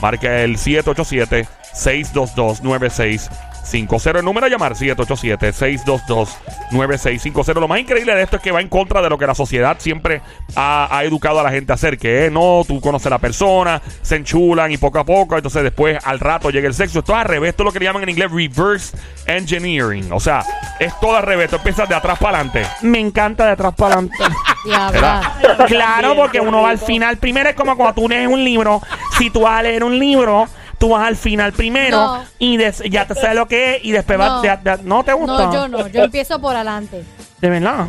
Marca 0.00 0.42
el 0.42 0.56
787-622-9650. 3.64 4.18
El 4.18 4.24
número 4.24 4.46
a 4.46 4.48
llamar, 4.48 4.74
787-622-9650. 4.74 7.60
Lo 7.60 7.68
más 7.68 7.80
increíble 7.80 8.14
de 8.14 8.22
esto 8.22 8.36
es 8.36 8.42
que 8.42 8.52
va 8.52 8.60
en 8.60 8.68
contra 8.68 9.02
de 9.02 9.10
lo 9.10 9.18
que 9.18 9.26
la 9.26 9.34
sociedad 9.34 9.76
siempre 9.78 10.22
ha, 10.54 10.86
ha 10.90 11.04
educado 11.04 11.40
a 11.40 11.42
la 11.42 11.50
gente 11.50 11.72
a 11.72 11.74
hacer, 11.74 11.98
que 11.98 12.26
es, 12.26 12.32
no, 12.32 12.62
tú 12.66 12.80
conoces 12.80 13.06
a 13.06 13.10
la 13.10 13.18
persona, 13.18 13.82
se 14.02 14.16
enchulan 14.16 14.72
y 14.72 14.76
poco 14.76 14.98
a 14.98 15.04
poco, 15.04 15.36
entonces 15.36 15.62
después 15.62 15.98
al 16.04 16.20
rato 16.20 16.50
llega 16.50 16.68
el 16.68 16.74
sexo. 16.74 16.98
Esto 17.00 17.12
es 17.12 17.18
al 17.18 17.26
revés, 17.26 17.50
esto 17.50 17.62
es 17.62 17.66
lo 17.66 17.72
que 17.72 17.80
le 17.80 17.86
llaman 17.86 18.02
en 18.04 18.10
inglés 18.10 18.30
reverse 18.30 18.96
engineering. 19.26 20.12
O 20.12 20.20
sea, 20.20 20.44
es 20.78 20.92
todo 21.00 21.16
al 21.16 21.24
revés, 21.24 21.50
tú 21.50 21.56
empiezas 21.56 21.88
de 21.88 21.94
atrás 21.94 22.18
para 22.18 22.38
adelante. 22.38 22.66
Me 22.82 23.00
encanta 23.00 23.46
de 23.46 23.52
atrás 23.52 23.72
para 23.74 23.94
adelante. 23.94 24.16
Claro, 25.66 26.16
porque 26.16 26.40
uno 26.40 26.62
va 26.62 26.70
al 26.70 26.78
final. 26.78 27.18
Primero 27.18 27.50
es 27.50 27.54
como 27.54 27.76
cuando 27.76 28.00
tú 28.00 28.08
lees 28.08 28.26
un 28.28 28.42
libro. 28.42 28.80
Si 29.18 29.28
tú 29.30 29.42
vas 29.42 29.60
a 29.60 29.62
leer 29.62 29.84
un 29.84 29.98
libro, 29.98 30.48
tú 30.84 30.90
vas 30.90 31.06
al 31.08 31.16
final 31.16 31.52
primero 31.54 31.96
No. 31.96 32.24
y 32.38 32.58
des- 32.58 32.82
ya 32.90 33.06
te 33.06 33.14
sabes 33.14 33.34
lo 33.36 33.48
que 33.48 33.76
es 33.76 33.84
y 33.86 33.92
después 33.92 34.18
No. 34.18 34.42
vas. 34.42 34.82
¿No 34.82 35.02
te 35.02 35.14
gusta? 35.14 35.46
No, 35.46 35.52
yo 35.54 35.68
no. 35.68 35.88
Yo 35.88 36.04
empiezo 36.04 36.38
por 36.38 36.54
adelante. 36.54 37.02
De 37.40 37.48
verdad. 37.48 37.86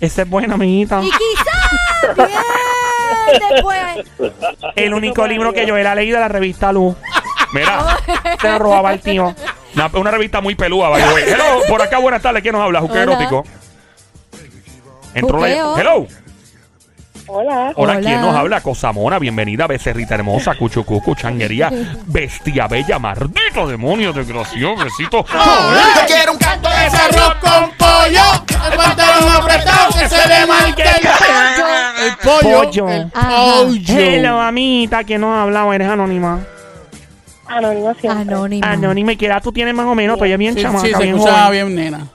Esa 0.00 0.22
es 0.22 0.28
buena, 0.30 0.54
amiguita. 0.54 1.02
Y 1.02 1.10
quizás 1.10 2.26
bien 2.26 3.42
después. 3.50 4.32
El 4.74 4.94
único 4.94 5.26
libro 5.26 5.52
que 5.52 5.66
yo 5.66 5.76
he 5.76 5.94
leído 5.94 6.16
de 6.16 6.20
la 6.20 6.28
revista 6.28 6.72
Luz. 6.72 6.96
Mira. 7.52 7.98
Se 8.40 8.48
lo 8.48 8.58
robaba 8.58 8.94
el 8.94 9.00
tío. 9.00 9.34
Una, 9.74 9.90
una 9.92 10.10
revista 10.10 10.40
muy 10.40 10.54
pelúa, 10.54 10.88
by 10.88 11.02
the 11.02 11.14
way. 11.14 11.22
Hello, 11.26 11.60
por 11.68 11.82
acá, 11.82 11.98
buenas 11.98 12.22
tardes. 12.22 12.40
¿Quién 12.42 12.52
nos 12.54 12.62
habla? 12.62 12.80
Juqueo 12.80 13.02
Hola. 13.02 13.12
erótico. 13.12 13.44
Entró 15.14 15.38
la. 15.40 15.46
Juqueo. 15.48 15.78
Hello. 15.78 16.06
Hola. 17.32 17.72
Hola, 17.76 17.92
Hola. 17.92 18.00
¿quién 18.00 18.20
nos 18.20 18.34
habla? 18.34 18.60
Cosamona, 18.60 19.20
bienvenida, 19.20 19.68
becerrita 19.68 20.16
hermosa, 20.16 20.56
cuchucucu, 20.56 21.14
changuería, 21.14 21.70
bestia 22.06 22.66
bella, 22.66 22.98
maldito 22.98 23.68
demonio, 23.68 24.12
desgraciado, 24.12 24.74
besito. 24.76 25.24
Yo 25.24 26.06
quiero 26.08 26.32
un 26.32 26.38
canto 26.38 26.68
de 26.68 26.86
ese 26.86 26.96
arroz 26.96 27.34
con 27.36 27.70
pollo. 27.78 28.22
El 28.68 28.76
pantalón 28.76 29.28
apretado 29.42 29.92
que 29.92 30.08
se 30.08 30.28
le 30.28 30.46
marque 30.46 30.82
el 30.82 30.98
pollo. 31.06 31.66
El 32.04 32.16
pollo. 32.16 32.64
Pollo. 32.64 32.88
El 32.88 33.10
Ajá. 33.14 33.28
pollo. 33.62 33.94
Hello, 33.98 34.40
amiguita, 34.40 35.04
¿quién 35.04 35.20
nos 35.20 35.30
ha 35.36 35.42
hablado? 35.42 35.72
Eres 35.72 35.88
anónima. 35.88 36.40
Anónima 37.46 37.94
siempre. 37.94 38.22
Anónima. 38.34 38.70
Anónima, 38.70 39.12
¿y 39.12 39.16
qué 39.16 39.26
edad 39.26 39.40
tú 39.42 39.52
tienes 39.52 39.74
más 39.74 39.86
o 39.86 39.94
menos? 39.94 40.18
Tú 40.18 40.24
eres 40.24 40.38
bien 40.38 40.54
Sí, 40.54 40.62
chamaca, 40.62 40.86
sí, 40.86 40.92
se 40.92 40.98
bien 41.02 41.14
escuchaba 41.14 41.46
joven. 41.46 41.74
bien, 41.76 41.92
nena. 41.92 42.06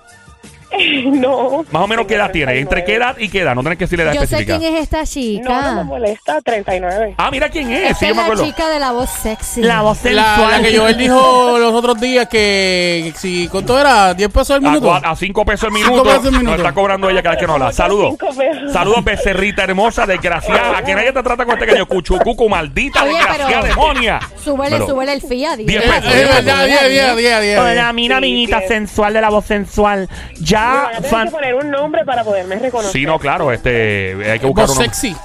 no. 1.05 1.65
Más 1.71 1.81
o 1.83 1.87
menos, 1.87 2.05
¿qué 2.07 2.15
edad 2.15 2.31
tiene? 2.31 2.59
¿Entre 2.59 2.83
qué 2.83 2.95
edad 2.95 3.17
y 3.17 3.29
qué 3.29 3.41
edad? 3.41 3.55
No 3.55 3.61
tienes 3.61 3.77
que 3.77 3.85
decirle 3.85 4.03
edad 4.05 4.13
Yo 4.13 4.19
sé 4.21 4.25
específica. 4.25 4.59
quién 4.59 4.75
es 4.75 4.81
esta 4.83 4.97
No, 4.97 5.03
no 5.03 5.05
me 5.05 5.11
chica. 5.11 5.83
molesta, 5.83 6.41
39. 6.41 7.15
Ah, 7.17 7.29
mira 7.31 7.49
quién 7.49 7.71
es, 7.71 7.83
Esta 7.91 7.95
sí, 7.95 8.05
yo 8.05 8.11
es 8.11 8.15
me 8.15 8.21
la 8.21 8.23
acuerdo. 8.23 8.45
chica 8.45 8.69
de 8.69 8.79
la 8.79 8.91
voz 8.91 9.09
sexy. 9.09 9.61
La 9.61 9.81
voz 9.81 10.03
La, 10.03 10.23
sensual. 10.35 10.61
la 10.61 10.67
que 10.69 10.77
Joel 10.77 10.97
dijo 10.97 11.57
los 11.59 11.73
otros 11.73 11.99
días 11.99 12.27
que 12.27 13.13
si 13.17 13.47
¿cuánto 13.47 13.79
era? 13.79 14.15
¿10 14.15 14.29
pesos 14.29 14.51
al 14.51 14.65
A, 14.65 14.69
minuto? 14.69 14.87
cua- 14.87 15.01
a 15.03 15.15
cinco 15.15 15.45
pesos 15.45 15.69
el 15.69 15.75
Cinco 15.75 15.89
minuto. 15.91 16.03
pesos 16.09 16.25
el 16.25 16.31
minuto. 16.31 16.51
Nos 16.51 16.57
está 16.59 16.73
cobrando 16.73 17.09
ella 17.09 17.21
cada 17.23 17.35
vez 17.35 17.41
que 17.41 17.47
nos 17.47 17.53
habla. 17.55 17.71
Saludos. 17.71 18.15
Cinco 18.19 18.27
pesos. 18.35 18.71
Saludos, 18.73 19.03
becerrita 19.03 19.63
hermosa, 19.63 20.05
desgraciada. 20.05 20.81
Que 20.83 20.95
nadie 20.95 21.11
te 21.13 21.23
trata 21.23 21.45
con 21.45 21.53
este 21.55 21.65
caño. 21.67 21.85
Cuchucucu, 21.87 22.49
maldita, 22.49 23.03
Oye, 23.03 23.13
desgraciada, 23.13 23.61
pero- 23.61 23.63
demonia. 23.75 24.19
Súbele, 24.43 24.71
Pero- 24.71 24.87
súbele 24.87 25.13
el 25.13 25.19
Eh, 25.19 25.21
pesos, 25.21 26.11
eh, 26.11 26.15
diez 26.15 26.27
pesos. 26.29 26.45
ya, 26.45 26.63
10, 26.65 26.89
10, 26.89 27.17
10, 27.17 27.41
10. 27.41 27.59
Hola, 27.59 27.93
mira, 27.93 28.15
Sí, 28.15 28.17
amiguita 28.17 28.61
sí. 28.61 28.67
sensual 28.67 29.13
de 29.13 29.21
la 29.21 29.29
voz 29.29 29.45
sensual. 29.45 30.09
Ya, 30.39 30.64
van 30.67 30.85
a 30.85 30.91
tener 30.97 31.09
fan- 31.09 31.25
que 31.27 31.31
poner 31.31 31.55
un 31.55 31.69
nombre 31.71 32.05
para 32.05 32.23
poderme 32.23 32.55
reconocer. 32.57 32.91
Sí, 32.91 33.05
no, 33.05 33.17
claro, 33.19 33.51
este, 33.51 34.31
hay 34.31 34.39
que 34.39 34.45
buscar 34.45 34.67
Voz 34.67 34.75
uno. 34.77 34.85
sexy. 34.85 35.15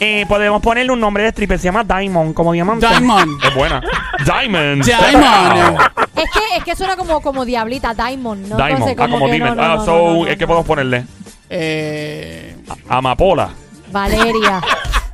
eh, 0.00 0.24
podemos 0.28 0.60
ponerle 0.62 0.92
un 0.92 1.00
nombre 1.00 1.22
de 1.22 1.28
stripper. 1.30 1.58
Se 1.58 1.64
llama 1.64 1.84
Diamond, 1.84 2.34
como 2.34 2.52
diamante. 2.52 2.86
Diamond. 2.86 3.44
Es 3.44 3.54
buena. 3.54 3.80
Diamond. 4.24 4.84
Diamond. 4.84 5.78
Es 6.14 6.30
que, 6.30 6.56
es 6.58 6.64
que 6.64 6.76
suena 6.76 6.96
como, 6.96 7.20
como 7.20 7.44
diablita, 7.44 7.92
Diamond, 7.92 8.46
¿no? 8.48 8.56
Diamond. 8.56 8.88
Entonces, 8.88 8.96
Ah, 9.00 9.08
como 9.10 9.26
que 9.26 9.32
Diamond. 9.32 9.56
no, 9.56 9.68
no, 9.76 9.82
Ah, 9.82 9.84
so, 9.84 9.92
no, 10.14 10.24
no, 10.24 10.36
¿qué 10.38 10.46
podemos 10.46 10.64
ponerle? 10.66 11.04
Eh, 11.50 12.56
Amapola. 12.88 13.50
Valeria. 13.90 14.60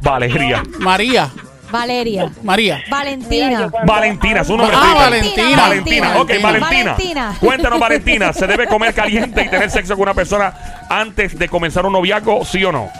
Valeria. 0.00 0.62
María. 0.78 1.30
Valeria. 1.70 2.30
María. 2.42 2.82
Valentina. 2.88 3.70
Valentina, 3.84 4.44
su 4.44 4.56
nombre 4.56 4.76
Ah. 4.78 4.94
Valentina. 4.94 5.56
Valentina, 5.56 6.08
ok, 6.20 6.30
Valentina. 6.42 6.90
Valentina. 6.92 7.36
Cuéntanos, 7.40 7.78
Valentina, 7.78 8.32
¿se 8.34 8.46
debe 8.46 8.66
comer 8.66 8.94
caliente 8.94 9.42
y 9.42 9.48
tener 9.48 9.70
sexo 9.70 9.94
con 9.94 10.02
una 10.02 10.14
persona 10.14 10.52
antes 10.88 11.38
de 11.38 11.48
comenzar 11.48 11.86
un 11.86 11.92
noviazgo, 11.92 12.44
sí 12.44 12.64
o 12.64 12.72
no? 12.72 12.90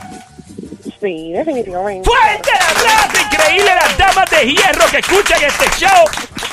Sí, 1.01 1.33
definitivamente. 1.33 2.09
¡Fuerte 2.09 2.51
el 2.51 2.77
abrazo! 2.77 3.21
Increíble 3.33 3.71
las 3.75 3.97
damas 3.97 4.31
de 4.31 4.47
hierro 4.51 4.85
que 4.91 4.99
escuchan 4.99 5.39
este 5.43 5.67
show. 5.79 6.05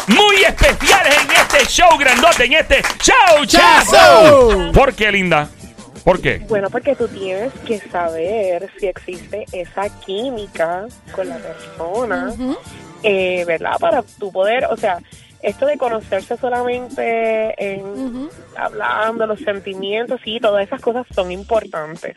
Muy 0.07 0.37
especiales 0.37 1.17
en 1.25 1.31
este 1.31 1.65
show 1.65 1.97
grandote, 1.97 2.45
en 2.45 2.53
este 2.53 2.81
show. 3.03 3.45
¡Chazo! 3.45 4.71
¿Por 4.73 4.93
qué, 4.93 5.11
linda? 5.11 5.49
¿Por 6.07 6.21
qué? 6.21 6.37
Bueno, 6.47 6.69
porque 6.69 6.95
tú 6.95 7.05
tienes 7.09 7.51
que 7.65 7.79
saber 7.79 8.71
si 8.79 8.87
existe 8.87 9.43
esa 9.51 9.89
química 10.05 10.87
con 11.11 11.27
la 11.27 11.35
persona, 11.35 12.33
eh, 13.03 13.43
¿verdad? 13.45 13.73
Para 13.77 14.03
tu 14.03 14.31
poder, 14.31 14.67
o 14.69 14.77
sea, 14.77 14.99
esto 15.41 15.65
de 15.65 15.77
conocerse 15.77 16.37
solamente 16.37 17.53
en 17.61 18.29
hablando, 18.55 19.27
los 19.27 19.41
sentimientos, 19.41 20.21
sí, 20.23 20.39
todas 20.39 20.65
esas 20.65 20.79
cosas 20.79 21.05
son 21.13 21.29
importantes. 21.29 22.15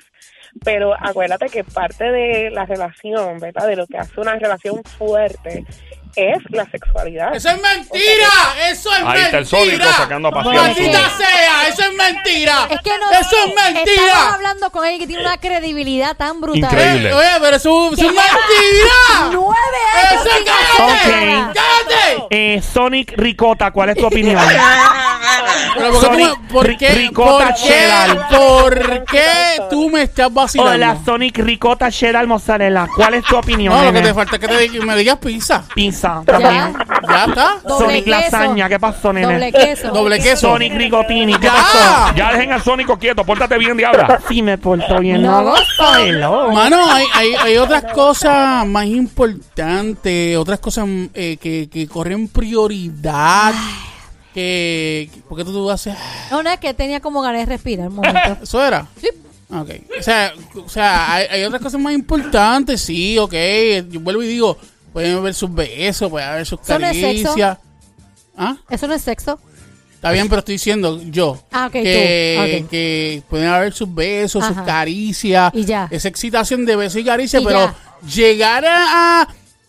Pero 0.64 0.94
acuérdate 0.96 1.46
que 1.46 1.64
parte 1.64 2.04
de 2.04 2.50
la 2.50 2.66
relación, 2.66 3.40
¿verdad? 3.40 3.66
De 3.66 3.74
lo 3.74 3.88
que 3.88 3.98
hace 3.98 4.20
una 4.20 4.36
relación 4.36 4.84
fuerte 4.84 5.64
es 6.16 6.38
la 6.50 6.64
sexualidad. 6.70 7.34
Eso 7.34 7.48
es 7.50 7.60
mentira, 7.60 8.28
eso 8.68 8.90
es 8.90 8.96
Ahí 8.98 9.04
mentira. 9.04 9.24
está 9.26 9.38
el 9.38 9.46
Sónico 9.46 9.84
sacando 9.96 10.28
a 10.28 10.40
al 10.40 10.44
Maldita 10.54 11.10
sea, 11.16 11.68
eso 11.68 11.82
es 11.82 11.92
mentira. 11.94 12.66
Es 12.70 12.80
que 12.80 12.90
no. 12.98 13.10
Eso 13.18 13.36
es 13.46 13.54
mentira. 13.74 14.02
Estamos 14.06 14.34
hablando 14.34 14.70
con 14.70 14.82
alguien 14.84 15.00
que 15.00 15.06
tiene 15.06 15.22
una 15.22 15.38
credibilidad 15.38 16.16
tan 16.16 16.40
brutal. 16.40 16.62
Increíble. 16.72 17.10
Eh, 17.10 17.14
Oye, 17.14 17.28
pero 17.40 17.56
eso, 17.56 17.86
eso 17.92 18.06
es 18.06 18.12
mentira. 18.12 19.30
Nueve 19.32 19.56
años 19.94 20.12
Eso, 20.26 20.36
sin 20.36 20.44
cállate. 20.44 20.92
hacer 20.94 21.26
nada. 21.26 21.48
Ok. 21.48 21.54
Cállate. 21.54 22.26
Eh, 22.30 22.62
Sonic 22.62 23.12
Ricota, 23.16 23.70
¿cuál 23.70 23.90
es 23.90 23.96
tu 23.96 24.06
opinión? 24.06 24.40
Pero 25.76 25.92
¿por 25.92 26.00
qué, 26.00 26.06
tú 26.08 26.12
Sonic, 26.12 26.38
me- 26.40 26.48
por 26.52 26.66
ri- 26.66 26.78
qué, 26.78 26.88
ricota 26.90 27.46
por 27.46 27.54
cheddar. 27.54 28.28
qué, 28.28 28.36
por 28.36 29.04
qué 29.04 29.62
tú 29.70 29.90
me 29.90 30.02
estás 30.02 30.32
vacilando? 30.32 30.72
Hola, 30.72 30.98
Sonic 31.04 31.38
Ricota 31.38 31.90
Cheddar 31.90 32.26
Mozzarella. 32.26 32.88
¿Cuál 32.94 33.14
es 33.14 33.24
tu 33.24 33.36
opinión? 33.36 33.72
no, 33.74 33.84
lo 33.84 33.92
que 33.92 34.00
te 34.00 34.12
falta 34.14 34.36
es 34.36 34.40
que 34.40 34.48
te 34.48 34.80
me 34.80 34.96
digas 34.96 35.18
pizza. 35.18 35.62
Pizza. 35.74 35.99
También. 36.00 36.74
Ya 37.08 37.24
está. 37.26 37.56
Doble 37.66 37.86
Sonic 37.86 38.04
queso. 38.04 38.20
Lasaña, 38.20 38.68
¿qué 38.68 38.78
pasó, 38.80 39.12
nene? 39.12 39.26
Doble 39.32 39.52
queso. 39.52 39.88
Doble 39.90 40.18
queso. 40.20 40.48
Sonic 40.48 40.74
Rigotini, 40.74 41.34
¿qué 41.34 41.46
Ya. 41.46 41.52
pasó? 41.52 42.14
Ya 42.16 42.32
dejen 42.32 42.52
al 42.52 42.62
Sónico 42.62 42.98
quieto, 42.98 43.24
pórtate 43.24 43.58
bien, 43.58 43.76
diabla. 43.76 44.20
Sí 44.28 44.42
me 44.42 44.58
porto 44.58 44.98
bien. 45.00 45.22
No 45.22 45.42
No. 45.42 45.54
Hello. 45.98 46.50
Mano, 46.52 46.78
hay, 46.90 47.04
hay, 47.14 47.34
hay 47.34 47.56
otras 47.58 47.84
cosas 47.92 48.66
más 48.66 48.86
importantes, 48.86 50.36
otras 50.36 50.58
cosas 50.60 50.86
eh, 51.14 51.36
que, 51.40 51.68
que 51.70 51.86
corren 51.88 52.28
prioridad. 52.28 53.52
Que, 54.34 55.10
que- 55.12 55.20
¿Por 55.22 55.36
qué 55.38 55.44
tú, 55.44 55.52
tú 55.52 55.70
haces? 55.70 55.94
No, 56.30 56.42
no, 56.42 56.50
es 56.50 56.58
que 56.60 56.72
tenía 56.74 57.00
como 57.00 57.20
ganas 57.20 57.40
de 57.40 57.46
respirar 57.46 57.88
un 57.88 57.96
momento. 57.96 58.38
¿Eso 58.42 58.64
era? 58.64 58.86
Sí. 59.00 59.08
Ok. 59.52 59.68
O 59.98 60.02
sea, 60.02 60.32
o 60.64 60.68
sea 60.68 61.12
hay, 61.12 61.26
hay 61.28 61.42
otras 61.44 61.60
cosas 61.60 61.80
más 61.80 61.92
importantes, 61.92 62.80
sí, 62.80 63.18
ok. 63.18 63.34
Yo 63.88 63.98
vuelvo 64.00 64.22
y 64.22 64.28
digo, 64.28 64.56
pueden 64.92 65.16
haber 65.18 65.34
sus 65.34 65.52
besos, 65.52 66.10
pueden 66.10 66.28
haber 66.28 66.46
sus 66.46 66.60
caricias. 66.60 67.58
¿Ah? 68.36 68.56
Eso 68.68 68.86
no 68.86 68.94
es 68.94 69.02
sexo. 69.02 69.38
Está 69.94 70.12
bien, 70.12 70.28
pero 70.30 70.38
estoy 70.38 70.54
diciendo 70.54 70.98
yo. 71.04 71.38
Ah, 71.52 71.66
ok, 71.66 71.72
que, 71.72 72.60
tú. 72.62 72.68
Que 72.68 73.22
pueden 73.28 73.48
haber 73.48 73.74
sus 73.74 73.92
besos, 73.94 74.44
sus 74.46 74.56
caricias. 74.62 75.52
Y 75.54 75.64
ya. 75.66 75.88
Esa 75.90 76.08
excitación 76.08 76.64
de 76.64 76.74
beso 76.76 76.98
y 76.98 77.04
caricia, 77.04 77.38
Y 77.40 77.44
pero 77.44 77.58
ya. 77.66 77.74
llegar 78.08 78.64
a, 78.66 79.28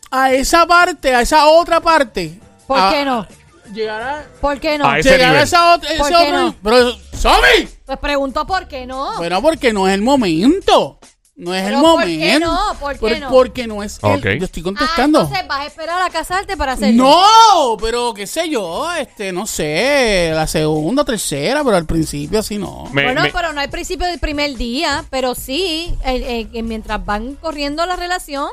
a, 0.09 0.31
esa 0.31 0.65
parte, 0.65 1.13
a 1.13 1.19
esa 1.21 1.47
otra 1.47 1.81
parte. 1.81 2.39
¿Por 2.65 2.79
a- 2.79 2.91
qué 2.91 3.03
no? 3.03 3.27
Llegar 3.73 4.01
a, 4.01 4.25
¿Por 4.39 4.59
qué 4.61 4.77
no? 4.77 4.87
A 4.89 4.99
ese 4.99 5.11
llegar 5.11 5.35
a 5.35 5.41
esa 5.43 5.73
otra. 5.75 5.89
¿Por 5.97 6.07
ese 6.07 6.15
qué 6.17 6.27
otro- 6.29 6.39
no? 6.39 6.55
Pero, 6.63 6.91
¡Somi! 7.17 7.67
Pues 7.85 7.97
preguntó 7.99 8.47
por 8.47 8.67
qué 8.69 8.85
no. 8.85 9.17
Bueno, 9.17 9.41
porque 9.41 9.73
no 9.73 9.87
es 9.89 9.93
el 9.93 10.01
momento. 10.01 10.97
No 11.43 11.55
es 11.55 11.63
Pero 11.63 11.77
el 11.77 11.81
¿por 11.81 11.91
momento. 11.93 12.23
qué 12.23 12.39
no? 12.39 12.59
¿Por 12.79 12.93
qué 12.93 12.99
Por- 12.99 13.19
no? 13.19 13.29
Porque 13.31 13.65
no 13.67 13.81
es 13.81 13.97
Ok. 14.03 14.25
el. 14.25 14.39
Yo 14.39 14.45
estoy 14.45 14.61
Ah, 14.61 14.63
contestando. 14.63 15.21
entonces 15.21 15.47
vas 15.47 15.59
a 15.61 15.65
esperar 15.65 15.99
a 16.03 16.09
casarte 16.11 16.55
para 16.55 16.73
hacerlo. 16.73 17.03
no, 17.03 17.77
pero 17.81 18.13
qué 18.13 18.27
sé 18.27 18.47
yo, 18.47 18.91
este, 18.93 19.31
no 19.31 19.47
sé, 19.47 20.31
la 20.35 20.45
segunda, 20.45 21.03
tercera, 21.03 21.63
pero 21.63 21.77
al 21.77 21.87
principio 21.87 22.37
así 22.37 22.59
no. 22.59 22.83
Me- 22.93 23.05
bueno, 23.05 23.23
me- 23.23 23.31
pero 23.31 23.53
no 23.53 23.59
hay 23.59 23.69
principio 23.69 24.05
del 24.05 24.19
primer 24.19 24.55
día, 24.55 25.03
pero 25.09 25.33
sí, 25.33 25.91
eh, 26.05 26.23
eh, 26.27 26.47
que 26.51 26.61
mientras 26.61 27.03
van 27.03 27.33
corriendo 27.37 27.87
la 27.87 27.95
relación, 27.95 28.49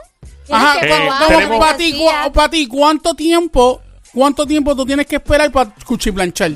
tienes 0.47 0.65
Ajá, 0.65 0.81
que 0.81 0.87
Eh, 0.87 0.89
probar 0.97 1.27
tenemos- 1.29 1.51
la 1.51 1.59
para 1.59 1.77
ti, 1.77 1.93
fantasía. 1.93 2.23
cu- 2.25 2.33
pa' 2.33 2.49
ti, 2.51 2.67
¿cuánto 2.69 3.15
tiempo, 3.15 3.83
cuánto 4.15 4.47
tiempo 4.47 4.75
tú 4.75 4.87
tienes 4.87 5.07
que 5.07 5.17
esperar 5.17 5.53
para 5.53 5.75
cuchiplanchar? 5.85 6.53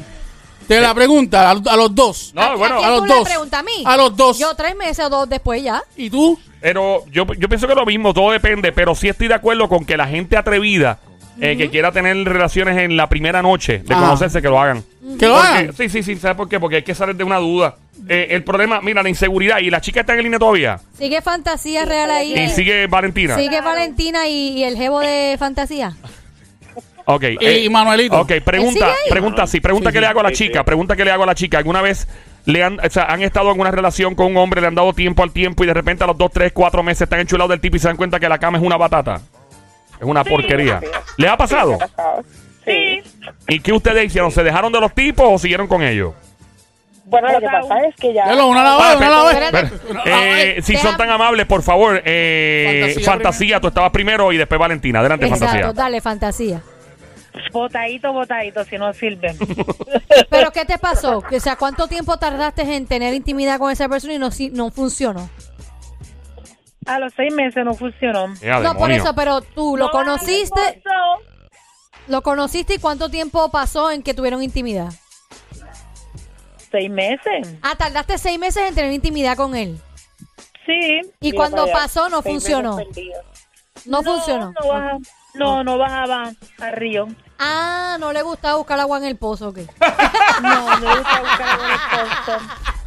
Te 0.76 0.80
la 0.80 0.94
pregunta 0.94 1.48
a, 1.48 1.50
a 1.52 1.76
los 1.76 1.94
dos. 1.94 2.32
No, 2.34 2.42
¿A- 2.42 2.56
bueno, 2.56 2.82
a 2.82 2.86
a 2.86 2.90
los 2.90 3.06
dos. 3.06 3.24
preguntas 3.28 3.60
a 3.60 3.62
mí? 3.62 3.82
A 3.84 3.96
los 3.96 4.16
dos. 4.16 4.38
Yo 4.38 4.54
tres 4.54 4.76
meses 4.76 5.04
o 5.04 5.10
dos 5.10 5.28
después 5.28 5.62
ya. 5.62 5.82
¿Y 5.96 6.08
tú? 6.10 6.38
Pero 6.60 7.04
yo, 7.10 7.26
yo 7.38 7.48
pienso 7.48 7.66
que 7.66 7.74
lo 7.74 7.84
mismo, 7.84 8.14
todo 8.14 8.30
depende, 8.30 8.72
pero 8.72 8.94
sí 8.94 9.08
estoy 9.08 9.28
de 9.28 9.34
acuerdo 9.34 9.68
con 9.68 9.84
que 9.84 9.96
la 9.96 10.06
gente 10.06 10.36
atrevida 10.36 10.98
eh, 11.40 11.56
que 11.56 11.70
quiera 11.70 11.90
tener 11.92 12.16
relaciones 12.24 12.76
en 12.78 12.96
la 12.96 13.08
primera 13.08 13.42
noche 13.42 13.78
de 13.80 13.92
Ajá. 13.94 14.02
conocerse, 14.04 14.40
que 14.42 14.48
lo 14.48 14.60
hagan. 14.60 14.84
Que 15.18 15.26
lo 15.26 15.34
Porque- 15.34 15.48
hagan. 15.48 15.72
Sí, 15.76 15.88
sí, 15.88 16.02
sí, 16.02 16.16
¿sabes 16.16 16.36
por 16.36 16.48
qué? 16.48 16.60
Porque 16.60 16.76
hay 16.76 16.82
que 16.84 16.94
salir 16.94 17.16
de 17.16 17.24
una 17.24 17.38
duda. 17.38 17.76
Eh, 18.08 18.28
el 18.30 18.44
problema, 18.44 18.80
mira, 18.80 19.02
la 19.02 19.08
inseguridad, 19.08 19.58
y 19.58 19.70
la 19.70 19.80
chica 19.80 20.00
está 20.00 20.14
en 20.14 20.22
línea 20.22 20.38
todavía, 20.38 20.78
Sigue 20.96 21.20
fantasía 21.22 21.84
real 21.84 22.10
ahí. 22.10 22.34
y 22.38 22.48
sigue 22.50 22.86
Valentina. 22.86 23.36
Sigue 23.36 23.60
Valentina 23.60 24.26
y, 24.28 24.58
y 24.58 24.64
el 24.64 24.76
jevo 24.76 25.00
de 25.00 25.36
fantasía. 25.38 25.94
Ok. 27.04 27.24
Y, 27.40 27.44
eh, 27.44 27.64
y 27.64 27.68
Manuelito. 27.68 28.20
Ok, 28.20 28.32
pregunta, 28.44 28.92
pregunta, 29.10 29.46
sí, 29.46 29.60
pregunta 29.60 29.90
Sí, 29.90 29.92
que 29.94 29.98
sí. 29.98 30.00
le 30.02 30.06
hago 30.06 30.20
a 30.20 30.22
la 30.24 30.28
Sí, 30.30 30.34
sí. 30.36 30.44
chica, 30.46 30.64
pregunta 30.64 30.96
que 30.96 31.04
le 31.04 31.10
hago 31.10 31.22
a 31.24 31.26
la 31.26 31.34
chica. 31.34 31.58
¿Alguna 31.58 31.82
vez 31.82 32.06
le 32.44 32.62
han, 32.62 32.78
o 32.84 32.90
sea, 32.90 33.04
han 33.04 33.22
estado 33.22 33.50
en 33.52 33.60
una 33.60 33.70
relación 33.70 34.14
con 34.14 34.26
un 34.26 34.36
hombre, 34.36 34.60
le 34.60 34.66
han 34.68 34.74
dado 34.74 34.92
tiempo 34.92 35.22
al 35.22 35.32
tiempo 35.32 35.64
y 35.64 35.66
de 35.66 35.74
repente 35.74 36.04
a 36.04 36.06
los 36.06 36.18
dos, 36.18 36.30
tres, 36.32 36.52
cuatro 36.52 36.82
meses 36.82 37.02
están 37.02 37.20
enchulados 37.20 37.50
del 37.50 37.60
tipo 37.60 37.76
y 37.76 37.78
se 37.78 37.88
dan 37.88 37.96
cuenta 37.96 38.18
que 38.20 38.28
la 38.28 38.38
cama 38.38 38.58
es 38.58 38.64
una 38.64 38.76
batata? 38.76 39.20
Es 40.00 40.06
una 40.06 40.24
porquería. 40.24 40.80
¿Le 41.16 41.28
ha 41.28 41.36
pasado? 41.36 41.78
¿Qué 41.78 41.84
ha 41.84 41.88
pasado? 41.88 42.24
Sí. 42.64 43.02
¿Y 43.48 43.60
qué 43.60 43.72
ustedes 43.72 44.04
hicieron? 44.06 44.30
¿Se 44.30 44.42
dejaron 44.44 44.72
de 44.72 44.80
los 44.80 44.92
tipos 44.94 45.26
o 45.28 45.38
siguieron 45.38 45.66
con 45.66 45.82
ellos? 45.82 46.12
Bueno, 47.04 47.30
lo 47.30 47.40
que 47.40 47.46
pasa 47.46 47.74
es 47.88 47.94
que 47.96 48.14
ya... 48.14 48.24
Una 48.24 48.64
la 48.64 48.76
vez, 48.76 48.96
una 48.96 49.50
la. 49.50 49.70
Eh, 50.06 50.58
si 50.62 50.76
son 50.76 50.96
tan 50.96 51.10
amables, 51.10 51.44
por 51.46 51.62
favor, 51.62 52.00
eh, 52.04 52.80
Fantasía 52.94 53.04
fantasía, 53.12 53.60
tú 53.60 53.68
estabas 53.68 53.90
primero 53.90 54.32
y 54.32 54.38
después 54.38 54.58
Valentina. 54.58 55.00
Adelante, 55.00 55.26
Exacto, 55.26 55.46
fantasía. 55.46 55.72
dale, 55.74 56.00
fantasía. 56.00 56.62
Botadito, 57.52 58.12
botadito, 58.12 58.64
si 58.64 58.76
no 58.78 58.92
sirve. 58.92 59.34
¿Pero 60.30 60.50
qué 60.52 60.64
te 60.64 60.78
pasó? 60.78 61.18
O 61.30 61.40
sea, 61.40 61.56
¿cuánto 61.56 61.86
tiempo 61.88 62.18
tardaste 62.18 62.62
en 62.76 62.86
tener 62.86 63.14
intimidad 63.14 63.58
con 63.58 63.70
esa 63.70 63.88
persona 63.88 64.14
y 64.14 64.18
no, 64.18 64.30
si- 64.30 64.50
no 64.50 64.70
funcionó? 64.70 65.28
A 66.86 66.98
los 66.98 67.12
seis 67.14 67.32
meses 67.32 67.64
no 67.64 67.74
funcionó. 67.74 68.34
Ya, 68.36 68.58
no, 68.60 68.76
por 68.76 68.90
eso, 68.90 69.14
pero 69.14 69.40
tú 69.40 69.76
lo 69.76 69.86
No, 69.86 69.90
conociste, 69.92 70.82
no, 70.84 71.18
lo 72.08 72.22
conociste 72.22 72.74
y 72.74 72.78
cuánto 72.78 73.08
tiempo 73.08 73.50
pasó 73.50 73.90
en 73.90 74.02
que 74.02 74.14
tuvieron 74.14 74.42
intimidad. 74.42 74.92
Seis 76.70 76.90
meses. 76.90 77.54
Ah, 77.62 77.74
tardaste 77.76 78.18
seis 78.18 78.38
meses 78.38 78.64
en 78.68 78.74
tener 78.74 78.92
intimidad 78.92 79.36
con 79.36 79.54
él. 79.54 79.78
Sí. 80.66 81.00
Y 81.20 81.32
cuando 81.32 81.66
pasó 81.70 82.08
no 82.08 82.22
funcionó. 82.22 82.78
No, 83.84 84.02
funcionó. 84.02 84.52
No, 84.52 84.98
no, 85.34 85.62
no 85.64 85.78
bajaba 85.78 86.30
al 86.60 86.72
río. 86.72 87.06
Ah, 87.38 87.96
no 87.98 88.12
le 88.12 88.20
gustaba 88.22 88.56
buscar 88.56 88.78
agua 88.80 88.98
en 88.98 89.04
el 89.04 89.16
pozo, 89.16 89.48
¿ok? 89.48 89.58
No, 90.42 90.66
me 90.78 90.94
gusta 90.96 91.20
buscar 91.20 91.58
con 91.58 91.70
el 91.70 91.78
costo. 91.90 92.38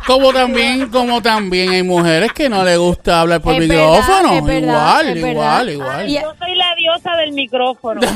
Como 0.08 0.32
también, 0.34 0.90
como 0.90 1.22
también 1.22 1.72
hay 1.72 1.82
mujeres 1.84 2.32
que 2.32 2.48
no 2.48 2.64
les 2.64 2.78
gusta 2.78 3.22
hablar 3.22 3.42
por 3.42 3.54
Es 3.54 3.60
micrófono. 3.62 4.42
verdad, 4.44 4.46
es 4.46 4.46
verdad, 4.46 4.62
igual, 4.62 5.10
es 5.10 5.18
igual, 5.18 5.36
verdad. 5.36 5.66
igual, 5.72 6.10
Y- 6.10 6.22
Yo 6.22 6.34
soy 6.38 6.56
la 6.56 6.76
diosa 6.76 7.16
del 7.18 7.32
micrófono. 7.34 8.02